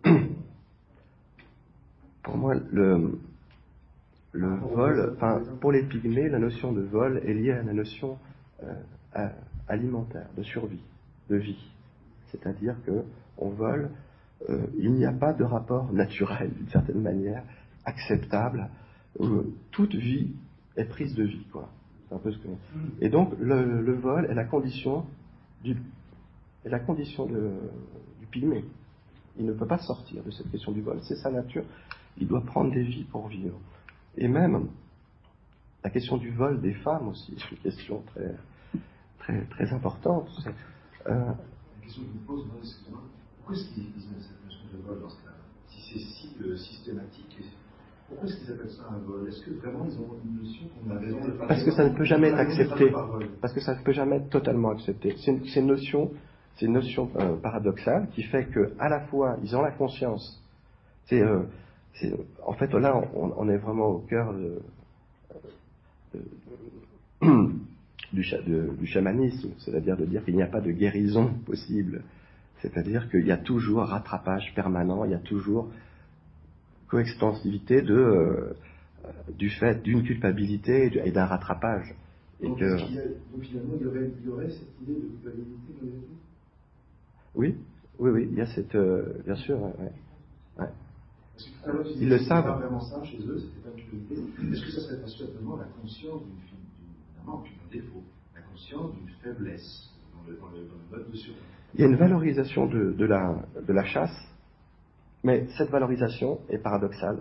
quelque 0.03 0.19
chose 0.19 0.29
qui 0.29 0.35
Pour 2.23 2.37
moi, 2.37 2.55
le, 2.73 3.19
le 4.33 4.49
vol, 4.57 5.13
enfin, 5.17 5.43
pour 5.61 5.73
les 5.73 5.83
pygmées, 5.85 6.29
la 6.29 6.39
notion 6.39 6.73
de 6.73 6.83
vol 6.83 7.19
est 7.25 7.35
liée 7.35 7.53
à 7.53 7.63
la 7.63 7.73
notion 7.73 8.19
euh, 8.63 8.75
à- 9.15 9.33
alimentaire, 9.69 10.29
de 10.37 10.43
survie, 10.43 10.81
de 11.31 11.37
vie. 11.37 11.71
C'est-à-dire 12.31 12.75
que 12.85 13.05
on 13.39 13.51
vole, 13.51 13.91
euh, 14.51 14.67
il 14.79 14.93
n'y 14.93 15.05
a 15.07 15.13
pas 15.13 15.33
de 15.33 15.45
rapport 15.45 15.93
naturel, 15.93 16.51
d'une 16.55 16.69
certaine 16.69 17.01
manière, 17.01 17.43
acceptable. 17.85 18.69
où 19.19 19.27
toute 19.73 19.95
vie 19.95 20.33
est 20.77 20.85
prise 20.85 21.15
de 21.15 21.25
vie, 21.25 21.45
quoi. 21.51 21.69
C'est 22.09 22.15
un 22.15 22.19
peu 22.19 22.31
ce 22.31 22.39
que. 22.39 22.49
Et 23.01 23.09
donc, 23.09 23.35
le, 23.41 23.81
le 23.81 23.93
vol 23.95 24.27
est 24.31 24.35
la 24.35 24.45
condition 24.45 25.07
du, 25.65 25.77
est 26.65 26.69
la 26.69 26.79
condition 26.79 27.27
de- 27.27 27.59
du 28.21 28.27
pygmée. 28.27 28.65
Il 29.39 29.47
ne 29.47 29.53
peut 29.53 29.67
pas 29.67 29.79
sortir 29.79 30.23
de 30.23 30.31
cette 30.31 30.51
question 30.51 30.73
du 30.73 30.83
vol. 30.83 30.99
C'est 31.03 31.17
sa 31.17 31.31
nature. 31.31 31.65
Il 32.19 32.29
doit 32.29 32.43
prendre 32.43 32.71
des 32.73 32.83
vies 32.83 33.05
pour 33.05 33.29
vivre. 33.29 33.59
Et 34.17 34.29
même, 34.29 34.69
la 35.83 35.91
question 35.91 36.17
du 36.17 36.31
vol 36.31 36.61
des 36.61 36.75
femmes 36.75 37.09
aussi, 37.09 37.35
c'est 37.39 37.51
une 37.53 37.63
question 37.63 38.03
très, 38.15 38.35
très, 39.29 39.45
très 39.65 39.73
importante. 39.75 40.29
Euh, 41.09 41.13
La 41.13 41.85
question 41.85 42.03
que 42.03 42.09
je 42.09 42.15
me 42.15 42.27
pose, 42.27 42.47
moi, 42.47 42.57
excusez-moi, 42.63 43.01
pourquoi 43.37 43.55
est-ce 43.57 43.69
qu'ils 43.75 43.85
cette 43.93 44.45
notion 44.45 44.65
de 44.73 44.83
vol 44.87 45.01
dans 45.03 45.11
ce 45.11 45.17
cas 45.17 45.31
Si 45.69 45.81
c'est 45.93 45.99
si 45.99 46.29
euh, 46.43 46.57
systématique, 46.57 47.39
pourquoi 48.09 48.29
est-ce 48.29 48.39
qu'ils 48.39 48.53
appellent 48.53 48.71
ça 48.71 48.89
un 48.91 48.99
vol? 48.99 49.29
Est-ce 49.29 49.45
que 49.45 49.51
vraiment 49.53 49.85
ils 49.87 49.99
ont 49.99 50.15
une 50.25 50.43
notion 50.43 50.67
qu'on 50.69 50.91
a 50.95 50.99
raison 50.99 51.25
de 51.27 51.31
pas 51.33 51.47
Parce 51.47 51.63
que 51.63 51.71
ça 51.73 51.89
ne 51.89 51.95
peut 51.97 52.05
jamais 52.05 52.29
être 52.29 52.39
accepté. 52.39 52.91
parce 53.41 53.53
que 53.53 53.61
ça 53.61 53.75
ne 53.75 53.83
peut 53.83 53.93
jamais 53.93 54.17
être 54.17 54.31
totalement 54.31 54.71
accepté. 54.71 55.15
C'est 55.19 55.31
une, 55.33 55.45
une 55.45 55.67
notion, 55.67 56.11
c'est 56.57 56.67
une 56.67 56.73
notion 56.73 57.11
euh, 57.17 57.37
paradoxale 57.37 58.09
qui 58.15 58.23
fait 58.25 58.47
que 58.47 58.73
à 58.79 58.89
la 58.89 59.01
fois 59.09 59.37
ils 59.43 59.55
ont 59.57 59.63
la 59.63 59.73
conscience. 59.73 60.43
C'est, 61.07 61.23
euh, 61.23 61.45
en 62.47 62.53
fait 62.55 62.73
là 62.75 62.97
on, 63.15 63.33
on 63.37 63.49
est 63.49 63.57
vraiment 63.59 63.87
au 63.89 63.99
cœur 64.01 64.33
de- 64.33 64.61
de- 66.15 67.51
du, 68.13 68.23
cha- 68.23 68.41
de- 68.43 68.71
du 68.79 68.87
chamanisme, 68.87 69.51
c'est-à-dire 69.59 69.97
de 69.97 70.05
dire 70.07 70.25
qu'il 70.25 70.35
n'y 70.37 70.43
a 70.43 70.47
pas 70.47 70.61
de 70.61 70.71
guérison 70.71 71.33
possible. 71.47 72.03
C'est-à-dire 72.61 73.09
qu'il 73.11 73.27
y 73.27 73.33
a 73.33 73.37
toujours 73.37 73.83
rattrapage 73.85 74.53
permanent, 74.55 75.05
il 75.05 75.13
y 75.13 75.15
a 75.15 75.19
toujours 75.19 75.71
coextensivité 76.89 77.83
de, 77.83 77.95
euh, 77.95 78.53
du 79.37 79.51
fait 79.51 79.83
d'une 79.83 80.03
culpabilité 80.03 80.87
et 80.87 80.91
du- 80.91 80.99
et 80.99 81.11
d'un 81.11 81.27
rattrapage. 81.27 81.95
Et 82.41 82.47
Donc, 82.49 82.59
que, 82.59 82.65
a- 82.65 82.77
donc 83.33 83.43
finalement, 83.43 83.75
il 83.79 83.83
y, 83.83 83.87
aurait, 83.87 84.11
il 84.21 84.27
y 84.27 84.29
aurait 84.31 84.51
cette 84.51 84.81
idée 84.83 84.95
de 84.95 85.07
culpabilité 85.07 85.73
dans 85.81 85.87
les 85.87 85.93
oui, 87.35 87.55
oui, 87.99 88.11
oui, 88.11 88.29
il 88.33 88.37
y 88.39 88.41
a 88.41 88.47
cette, 88.47 88.75
euh, 88.75 89.03
bien 89.25 89.37
sûr, 89.37 89.61
ouais, 89.61 89.71
ouais. 90.59 90.67
Parce 91.37 91.45
que 91.45 91.99
Ils 92.01 92.09
le 92.09 92.19
savent. 92.21 92.45
pas 92.47 92.57
vraiment 92.59 92.81
ça 92.81 93.03
chez 93.05 93.19
eux, 93.19 93.39
c'était 93.41 93.61
pas 93.69 93.77
une 93.77 93.85
culpabilité. 93.85 94.53
Est-ce 94.53 94.65
que 94.65 94.71
ça 94.73 94.81
serait 94.89 95.01
pas 95.01 95.09
simplement 95.09 95.57
la 95.57 95.65
conscience 95.81 96.23
d'une 96.23 96.35
d'une- 96.35 96.58
d'un 96.58 96.58
manque, 97.29 97.45
d'un 97.45 97.71
défaut, 97.71 98.03
la 98.35 98.41
conscience 98.43 98.93
d'une 98.95 99.09
faiblesse 99.23 99.91
dans 100.15 100.31
le, 100.31 100.37
dans 100.37 100.49
le, 100.49 100.67
dans 100.67 100.97
le 100.97 101.03
mode 101.03 101.11
de 101.11 101.17
survie 101.17 101.39
Il 101.75 101.81
y 101.81 101.85
a 101.85 101.87
une 101.87 101.97
valorisation 101.97 102.67
de, 102.67 102.93
de 102.93 103.05
la, 103.05 103.37
de 103.67 103.73
la 103.73 103.85
chasse, 103.85 104.17
mais 105.23 105.47
cette 105.57 105.71
valorisation 105.71 106.41
est 106.49 106.59
paradoxale. 106.59 107.21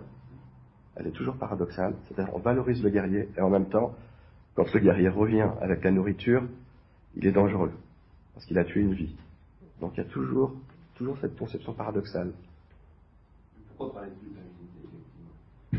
Elle 0.96 1.08
est 1.08 1.12
toujours 1.12 1.36
paradoxale. 1.36 1.94
C'est-à-dire 2.06 2.34
on 2.34 2.40
valorise 2.40 2.82
le 2.82 2.90
guerrier 2.90 3.28
et 3.36 3.40
en 3.40 3.50
même 3.50 3.68
temps, 3.68 3.94
quand 4.54 4.72
le 4.72 4.80
guerrier 4.80 5.08
revient 5.08 5.48
avec 5.60 5.84
la 5.84 5.92
nourriture, 5.92 6.42
il 7.14 7.26
est 7.26 7.32
dangereux 7.32 7.72
parce 8.34 8.46
qu'il 8.46 8.58
a 8.58 8.64
tué 8.64 8.80
une 8.80 8.94
vie. 8.94 9.14
Donc 9.80 9.92
il 9.94 9.98
y 9.98 10.06
a 10.06 10.08
toujours, 10.08 10.54
toujours 10.96 11.18
cette 11.20 11.36
conception 11.36 11.72
paradoxale. 11.74 12.32
Pourquoi 13.76 14.00
parler 14.00 14.10
de 14.10 15.78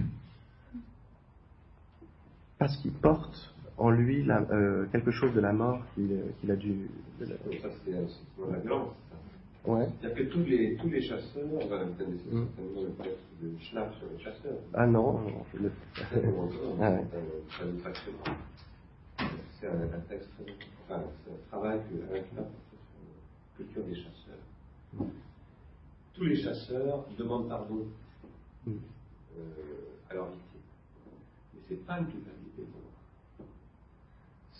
Parce 2.57 2.75
qu'il 2.77 2.91
porte 2.91 3.53
en 3.79 3.89
lui 3.91 4.23
la- 4.23 4.41
euh, 4.51 4.85
quelque 4.91 5.11
chose 5.11 5.33
de 5.33 5.39
la 5.41 5.53
mort 5.53 5.81
qu'il 5.95 6.21
qu'il 6.39 6.51
a 6.51 6.55
dû. 6.55 6.89
de 7.19 7.25
la- 7.25 7.35
Donc, 7.37 7.53
Ça, 7.61 7.69
c'est 7.85 7.91
c'est 7.91 8.51
la 8.51 8.59
violence. 8.59 8.93
Ouais. 9.65 9.87
C'est-à-dire 9.99 10.17
que 10.25 10.31
tous 10.31 10.43
les, 10.45 10.75
tous 10.77 10.89
les 10.89 11.01
chasseurs, 11.01 11.43
on 11.51 11.67
va 11.67 11.83
Mm. 12.31 12.47
certainement 12.55 12.81
le 12.81 13.03
texte 13.03 13.25
de 13.41 13.57
Schnapp 13.59 13.93
sur 13.95 14.07
les 14.15 14.23
chasseurs. 14.23 14.57
Ah 14.73 14.87
non, 14.87 15.19
le- 15.61 15.71
Ah 16.81 16.91
ouais. 16.91 17.05
C'est 17.59 17.67
un- 17.67 17.71
c'est 19.59 19.67
un- 19.67 19.99
texte, 20.07 20.29
enfin, 20.89 21.01
c'est 21.25 21.31
un 21.33 21.47
travail 21.49 21.79
que 21.89 21.95
Alain 22.13 22.23
Schnapp 22.31 22.45
a 22.45 23.57
fait 23.57 23.65
sur 23.67 23.81
la 23.81 23.83
culture 23.83 23.83
des 23.83 23.95
chasseurs. 23.95 25.07
Tous 26.13 26.23
les 26.25 26.35
chasseurs 26.37 27.05
demandent 27.17 27.49
pardon 27.49 27.85
Mm. 28.65 28.71
euh, 28.71 29.41
à 30.09 30.13
leur 30.13 30.25
victime. 30.31 30.61
Mais 31.53 31.59
c'est 31.67 31.85
pas 31.85 31.99
une 31.99 32.05
pour 32.07 32.17
eux. 32.19 32.38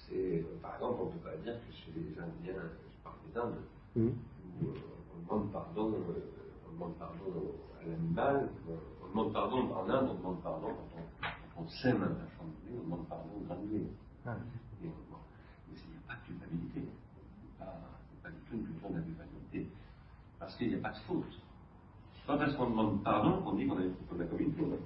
C'est, 0.10 0.44
par 0.62 0.76
exemple, 0.76 0.98
on 1.02 1.06
ne 1.06 1.12
peut 1.12 1.30
pas 1.30 1.38
dire 1.38 1.54
que 1.66 1.72
chez 1.74 1.92
les 1.96 2.18
Indiens, 2.20 2.62
je 2.64 3.04
parle 3.04 3.16
des 3.32 3.38
Indes, 3.40 3.64
Hmm. 3.96 4.10
où 4.62 4.66
euh, 4.68 4.74
on 5.16 5.22
demande 5.24 5.52
pardon, 5.52 5.92
euh, 5.94 6.30
on 6.70 6.74
demande 6.74 6.96
pardon 6.98 7.56
à 7.82 7.86
l'animal, 7.88 8.50
on, 8.68 9.06
on 9.06 9.10
demande 9.10 9.34
pardon 9.34 9.58
en 9.74 9.90
Inde, 9.90 10.10
on 10.12 10.14
demande 10.16 10.42
pardon 10.44 10.68
quand 10.68 11.62
on, 11.62 11.68
sème 11.68 12.04
un 12.04 12.38
champ 12.38 12.46
de 12.46 12.68
blé, 12.70 12.78
on 12.80 12.84
demande 12.84 13.08
pardon 13.08 13.30
au 13.36 13.66
blé. 13.68 13.88
Ah. 14.26 14.36
Et 14.84 14.88
on- 14.88 15.12
bon, 15.12 15.18
mais 15.68 15.76
il 15.76 15.92
n'y 15.92 15.98
a 15.98 16.08
pas 16.08 16.20
de 16.22 16.26
culpabilité. 16.26 16.84
Pas, 17.58 17.74
c'est 18.12 18.22
pas 18.22 18.30
du 18.30 18.38
tout 18.48 18.56
une 18.56 18.66
culture 18.66 18.90
de 18.90 18.96
la 18.96 19.02
culpabilité. 19.02 19.70
Parce 20.40 20.56
qu'il 20.56 20.70
n'y 20.70 20.76
a 20.76 20.80
pas 20.80 20.92
de 20.92 20.98
faute. 21.08 21.42
Pas 22.28 22.38
parce 22.38 22.56
qu'on 22.56 22.70
demande 22.70 23.04
pardon 23.04 23.42
qu'on 23.42 23.54
dit 23.56 23.68
qu'on 23.68 23.78
a, 23.78 23.82
qu'on 24.10 24.20
a 24.20 24.26
commis 24.26 24.46
une 24.46 24.54
faute. 24.54 24.80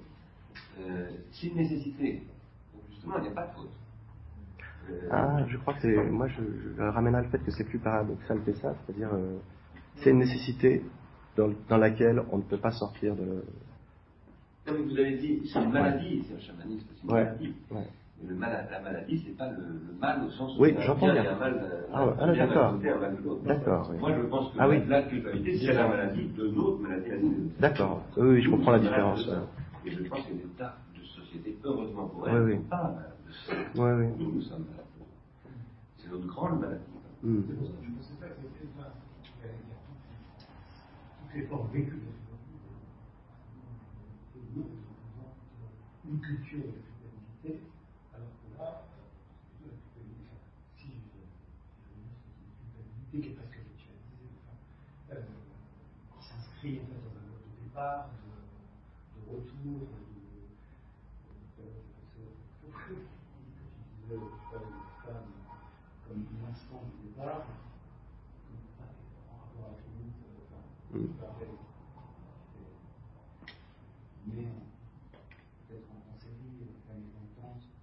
Euh, 0.80 1.11
c'est 1.32 1.47
une 1.47 1.55
nécessité. 1.57 2.24
Donc 2.74 2.84
justement, 2.89 3.17
il 3.17 3.24
n'y 3.24 3.28
a 3.28 3.32
pas 3.32 3.47
de 3.47 3.53
faute. 3.53 3.69
Euh, 4.89 5.09
Ah, 5.11 5.45
je 5.47 5.57
crois 5.57 5.73
que 5.75 5.81
c'est. 5.81 5.95
Moi, 6.09 6.27
je, 6.27 6.41
je 6.77 6.81
ramène 6.81 7.15
à 7.15 7.21
le 7.21 7.29
fait 7.29 7.39
que 7.39 7.51
c'est 7.51 7.63
plus 7.63 7.79
paradoxal 7.79 8.43
que 8.43 8.53
ça, 8.53 8.75
c'est-à-dire, 8.86 9.09
euh, 9.13 9.38
c'est 9.97 10.09
une 10.11 10.19
nécessité 10.19 10.84
dans, 11.38 11.49
dans 11.69 11.77
laquelle 11.77 12.21
on 12.31 12.38
ne 12.38 12.43
peut 12.43 12.57
pas 12.57 12.71
sortir 12.71 13.15
de. 13.15 13.43
Comme 14.65 14.84
vous 14.84 14.97
avez 14.97 15.17
dit, 15.17 15.41
c'est 15.51 15.59
une 15.61 15.71
maladie, 15.71 16.23
c'est 16.27 16.36
un 16.36 16.39
chamanisme, 16.39 16.88
c'est 16.95 17.03
une 17.03 17.11
Ouais, 17.13 17.23
maladie. 17.25 17.53
ouais. 17.71 17.88
Mais 18.21 18.29
le 18.29 18.36
mal, 18.36 18.67
la 18.71 18.79
maladie, 18.79 19.23
c'est 19.25 19.36
pas 19.38 19.49
le, 19.49 19.57
le 19.57 19.99
mal 19.99 20.23
au 20.23 20.29
sens 20.29 20.57
où 20.57 20.61
Oui, 20.61 20.69
il 20.69 20.75
y 20.75 20.77
a 20.77 20.81
un 20.81 20.86
j'entends 20.86 21.11
bien 21.11 21.31
un 21.34 21.38
mal 21.38 21.53
d'un- 21.59 21.67
Ah 21.93 22.15
ah, 22.19 22.34
d'accord. 22.34 22.71
côté, 22.77 22.89
un 22.89 22.99
mal 22.99 23.17
de 23.17 23.21
l'autre. 23.23 23.43
D'accord, 23.43 23.89
oui. 23.91 23.97
Moi, 23.99 24.11
je 24.15 24.21
pense 24.27 24.53
que 24.53 24.57
Ah 24.59 24.69
oui. 24.69 24.81
la 24.88 25.01
culpabilité, 25.03 25.57
c'est 25.65 25.73
la 25.73 25.88
maladie 25.88 26.27
de 26.27 26.47
notre 26.47 26.79
maladie. 26.79 27.51
D'accord. 27.59 28.03
Oui, 28.17 28.27
oui, 28.29 28.41
je 28.41 28.49
comprends 28.49 28.71
la 28.71 28.79
différence. 28.79 29.29
Et 29.86 29.91
je 29.91 30.03
pense 30.03 30.25
que 30.25 30.34
des 30.34 30.43
tas 30.57 30.77
de 30.97 31.03
sociétés, 31.03 31.57
heureusement 31.65 32.07
pour 32.07 32.23
Oui, 32.23 32.29
elles, 32.31 32.41
oui. 32.43 32.55
sont 32.55 32.61
pas 32.69 32.95
malades 33.47 33.65
de 33.67 33.73
ça. 33.73 33.81
Oui, 33.81 33.91
oui. 33.91 34.07
Nous, 34.17 34.31
nous 34.34 34.41
sommes 34.41 34.65
malades 34.65 34.86
de 34.97 35.03
ça. 35.03 35.49
C'est 35.97 36.09
notre 36.09 36.27
grande 36.27 36.59
maladie. 36.61 36.84
Je 37.23 37.27
ne 37.29 37.41
sais 37.41 37.53
pas, 38.19 38.27
c'est 38.36 38.41
peut-être 38.51 38.75
pas. 38.75 38.93
Il 39.41 39.47
y 39.47 39.49
a- 39.49 39.53
il 39.53 39.69
y 39.69 39.71
a 39.71 39.75
toutes- 39.86 41.34
les 41.36 41.43
formes 41.47 41.69
vécues 41.71 41.97
de 41.97 42.05
la 42.05 42.11
culpabilité. 42.13 42.69
Une 46.05 46.19
culture 46.19 46.59
de 46.59 46.65
la 46.67 46.84
culpabilité, 46.84 47.63
alors 48.13 48.27
que 48.38 48.47
là, 48.59 48.67
euh, 48.84 49.65
la 49.65 49.71
culpabilité, 49.71 50.27
enfin, 50.29 50.38
si 50.77 50.88
je 50.91 51.15
une 51.95 52.53
culpabilité 52.59 53.15
qui 53.23 53.29
est 53.29 53.38
presque 53.39 53.55
ritualisée, 53.63 54.29
enfin, 54.43 54.55
euh, 55.15 55.23
qui 56.19 56.21
s'inscrit 56.27 56.75
en 56.84 56.86
fait 56.91 56.99
dans 57.01 57.15
un 57.17 57.25
mode 57.31 57.41
de 57.47 57.55
départ, 57.63 58.11
de, 58.13 58.29
de 59.15 59.21
retour, 59.31 59.88
de, 59.89 59.97
de, 60.03 60.43
de- 61.57 61.81
de- 62.13 62.36
de- 62.67 63.07
considérer 63.73 64.19
le 64.19 64.27
cheval 64.38 64.67
et 64.69 64.75
la 64.75 64.91
femme 65.01 65.31
comme 66.05 66.19
une 66.29 66.43
instance 66.51 66.84
de 66.93 67.07
départ, 67.09 67.47
comme 67.47 68.67
ça, 68.77 68.86
en 69.31 69.39
rapport 69.39 69.71
à 69.71 69.79
la 69.79 69.88
limite, 69.88 70.19
enfin, 70.51 70.61
Mm. 70.93 71.07
parfait. 71.17 71.47
Mais 74.25 74.45
en- 74.47 74.67
peut-être 75.67 75.89
en, 75.91 75.99
en 75.99 76.15
série, 76.15 76.63
la 76.88 76.93
maison 76.95 77.19
intense, 77.27 77.63
Mhm. 77.63 77.67
et, 77.67 77.81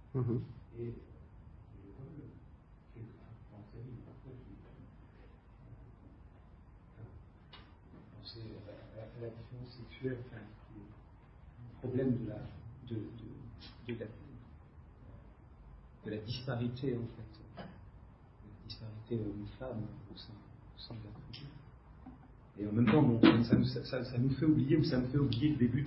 penser 8.11 8.41
à, 8.67 9.21
la- 9.21 9.29
différence 9.29 9.71
sexuelle, 9.77 10.17
enfin, 10.27 10.41
le 10.77 11.79
problème 11.79 12.17
de 12.23 12.29
la, 12.29 12.39
de, 12.89 12.97
la, 16.09 16.17
disparité, 16.17 16.95
en 16.97 17.07
fait, 17.15 17.31
la 17.57 17.63
disparité 18.67 19.15
homme-femme 19.15 19.83
au 20.13 20.17
sein, 20.17 20.33
au 20.75 20.79
sein 20.79 20.95
de 20.95 20.99
la 21.05 21.11
tribu. 21.31 21.47
Et 22.59 22.67
en 22.67 22.71
même 22.73 22.91
temps, 22.91 23.01
bon, 23.01 23.43
ça, 23.43 23.55
nous, 23.55 23.65
ça, 23.65 24.03
ça 24.03 24.17
nous 24.17 24.31
fait 24.31 24.45
oublier, 24.45 24.75
ou 24.77 24.83
ça 24.83 24.97
me 24.99 25.07
fait 25.07 25.17
oublier 25.17 25.49
le 25.51 25.55
début 25.55 25.85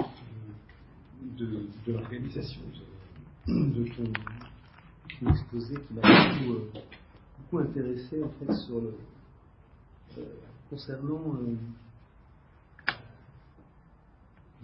de 1.36 1.68
l'organisation 1.88 2.60
de, 3.46 3.84
ton, 3.94 5.30
exposé 5.30 5.74
qui 5.74 5.94
m'a 5.94 6.00
beaucoup, 6.02 6.52
euh, 6.54 6.70
beaucoup 7.38 7.58
intéressé 7.58 8.22
en 8.22 8.30
fait 8.30 8.52
sur 8.54 8.80
le 8.80 8.94
euh, 10.18 10.22
concernant 10.70 11.34
euh, 11.36 11.56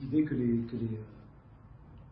l'idée 0.00 0.24
que 0.24 0.34
les 0.34 0.62
que 0.66 0.76
les, 0.76 0.86
euh, 0.96 1.04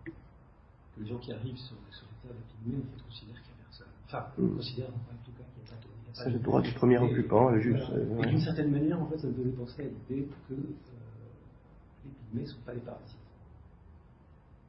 que 0.07 1.01
les 1.01 1.07
gens 1.09 1.19
qui 1.19 1.33
arrivent 1.33 1.57
sur, 1.57 1.77
sur 1.91 2.07
les 2.07 2.29
terres 2.29 2.37
des 2.37 2.55
Pygmées 2.65 2.83
en 2.85 2.97
fait 2.97 3.03
considèrent 3.05 3.43
qu'il 3.43 3.55
n'y 3.55 3.61
a 3.61 3.65
personne. 3.65 3.87
Enfin, 4.07 4.27
Mm. 4.39 4.57
considèrent 4.57 4.89
en 4.89 5.25
tout 5.25 5.33
cas 5.33 5.45
qu'il 5.55 5.63
n'y 5.63 5.69
a 5.69 5.71
pas 5.73 5.77
de- 5.77 6.15
C'est 6.25 6.31
le 6.31 6.39
droit 6.41 6.61
du 6.63 6.73
premier 6.73 6.99
occupant, 6.99 7.55
et 7.55 7.61
juste. 7.63 7.91
voilà. 8.09 8.27
Et 8.27 8.31
d'une 8.31 8.41
certaine 8.41 8.71
manière, 8.73 9.01
en 9.01 9.07
fait, 9.07 9.19
ça 9.19 9.29
me 9.29 9.35
faisait 9.35 9.51
penser 9.51 9.83
à 9.83 9.85
l'idée 9.85 10.27
que 10.49 10.55
les 10.55 12.11
pygmées 12.11 12.43
ne 12.43 12.47
sont 12.47 12.61
pas 12.67 12.75
des 12.75 12.81
parasites. 12.81 13.17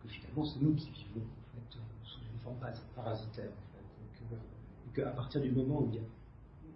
Que 0.03 0.09
finalement, 0.09 0.45
c'est 0.45 0.61
nous 0.61 0.75
qui 0.75 0.91
vivons 0.91 1.21
en 1.21 1.55
fait, 1.55 1.77
euh, 1.77 1.81
sous 2.05 2.19
une 2.21 2.38
forme 2.57 2.73
parasitaire. 2.95 3.51
En 3.51 3.67
fait. 3.73 3.85
Et 4.21 4.33
euh, 4.33 4.37
et 4.87 4.95
qu'à 4.95 5.11
partir 5.11 5.41
du 5.41 5.51
moment 5.51 5.81
où, 5.81 5.89
il 5.91 5.95
y 5.95 5.99
a, 5.99 6.01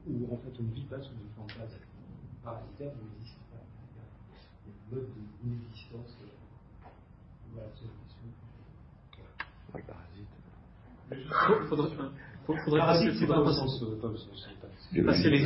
où 0.07 0.33
en 0.33 0.37
fait, 0.37 0.53
on 0.59 0.63
ne 0.63 0.73
vit 0.73 0.85
pas 0.85 0.99
sous 1.01 1.13
une 1.13 1.29
forme 1.35 1.47
pas- 1.47 1.67
parasitaire, 2.43 2.91
on 2.93 3.05
n'existe 3.15 3.39
pas. 3.51 3.61
Il 3.65 3.97
y 3.97 4.01
a, 4.01 4.05
il 4.65 4.71
a 4.71 4.73
un 4.73 5.01
mode 5.01 5.09
d'inexistence. 5.43 6.11
euh, 6.21 6.27
Voilà, 7.53 7.69
c'est 7.75 7.85
une 7.85 7.97
question. 8.03 8.27
ouais, 9.73 9.81
le 9.81 9.87
parasite. 9.87 10.31
Faut- 12.45 12.57
Faudrait, 12.65 12.79
Parasite, 12.79 13.07
passer, 13.07 13.19
c'est 13.19 13.27
pas 13.27 13.39
au 13.39 13.51
sens. 13.53 13.81
euh, 13.83 14.01
pas 14.01 14.07
au 14.09 14.17
sens. 14.17 14.47
passer 15.05 15.29
les 15.29 15.39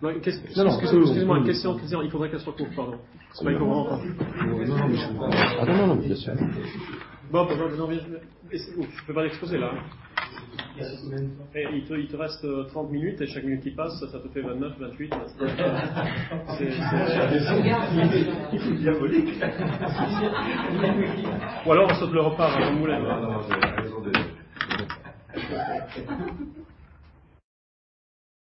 Non, 0.00 0.10
une 0.10 0.20
question- 0.20 0.46
Non, 0.56 0.70
non, 0.70 0.78
excuse- 0.78 1.00
excuse-moi, 1.02 1.38
une 1.38 1.44
question, 1.44 1.76
question, 1.78 2.02
il 2.02 2.10
faudrait 2.10 2.30
qu'elle 2.30 2.40
soit 2.40 2.52
courte, 2.52 2.74
pardon. 2.76 2.98
C'est 3.32 3.44
pas 3.44 3.50
encore. 3.64 3.98
Non, 3.98 4.62
Ah 5.92 5.96
bien 5.96 6.14
sûr. 6.14 6.34
Bon, 7.32 7.46
bon, 7.46 7.56
non, 7.78 7.88
mais 7.88 7.94
je- 7.94 8.54
et 8.54 8.58
peux 9.06 9.14
pas 9.14 9.22
l'exposer 9.22 9.56
là. 9.56 9.70
Il 10.76 10.82
y 10.82 10.84
a 10.84 10.88
combien 11.02 11.20
de 11.20 11.24
temps 11.28 11.46
Et 11.54 11.66
il, 11.72 11.84
te, 11.84 11.94
il 11.94 12.08
te 12.08 12.16
reste 12.16 12.44
euh, 12.44 12.64
30 12.64 12.90
minutes 12.90 13.20
et 13.22 13.26
chaque 13.26 13.44
minute 13.44 13.62
qui 13.62 13.70
passe, 13.70 13.98
ça, 14.00 14.06
te 14.18 14.28
fait 14.28 14.42
29, 14.42 14.72
28. 14.78 15.14
C'est- 16.58 16.70
c'est- 16.70 17.38
Diabolique. 18.80 19.34
Ou 21.66 21.72
alors 21.72 21.88
on 21.90 21.94
saute 21.94 22.12
le 22.12 22.20
repas 22.20 22.52
à 22.52 22.60
la 22.60 22.70
moulette. 22.72 23.00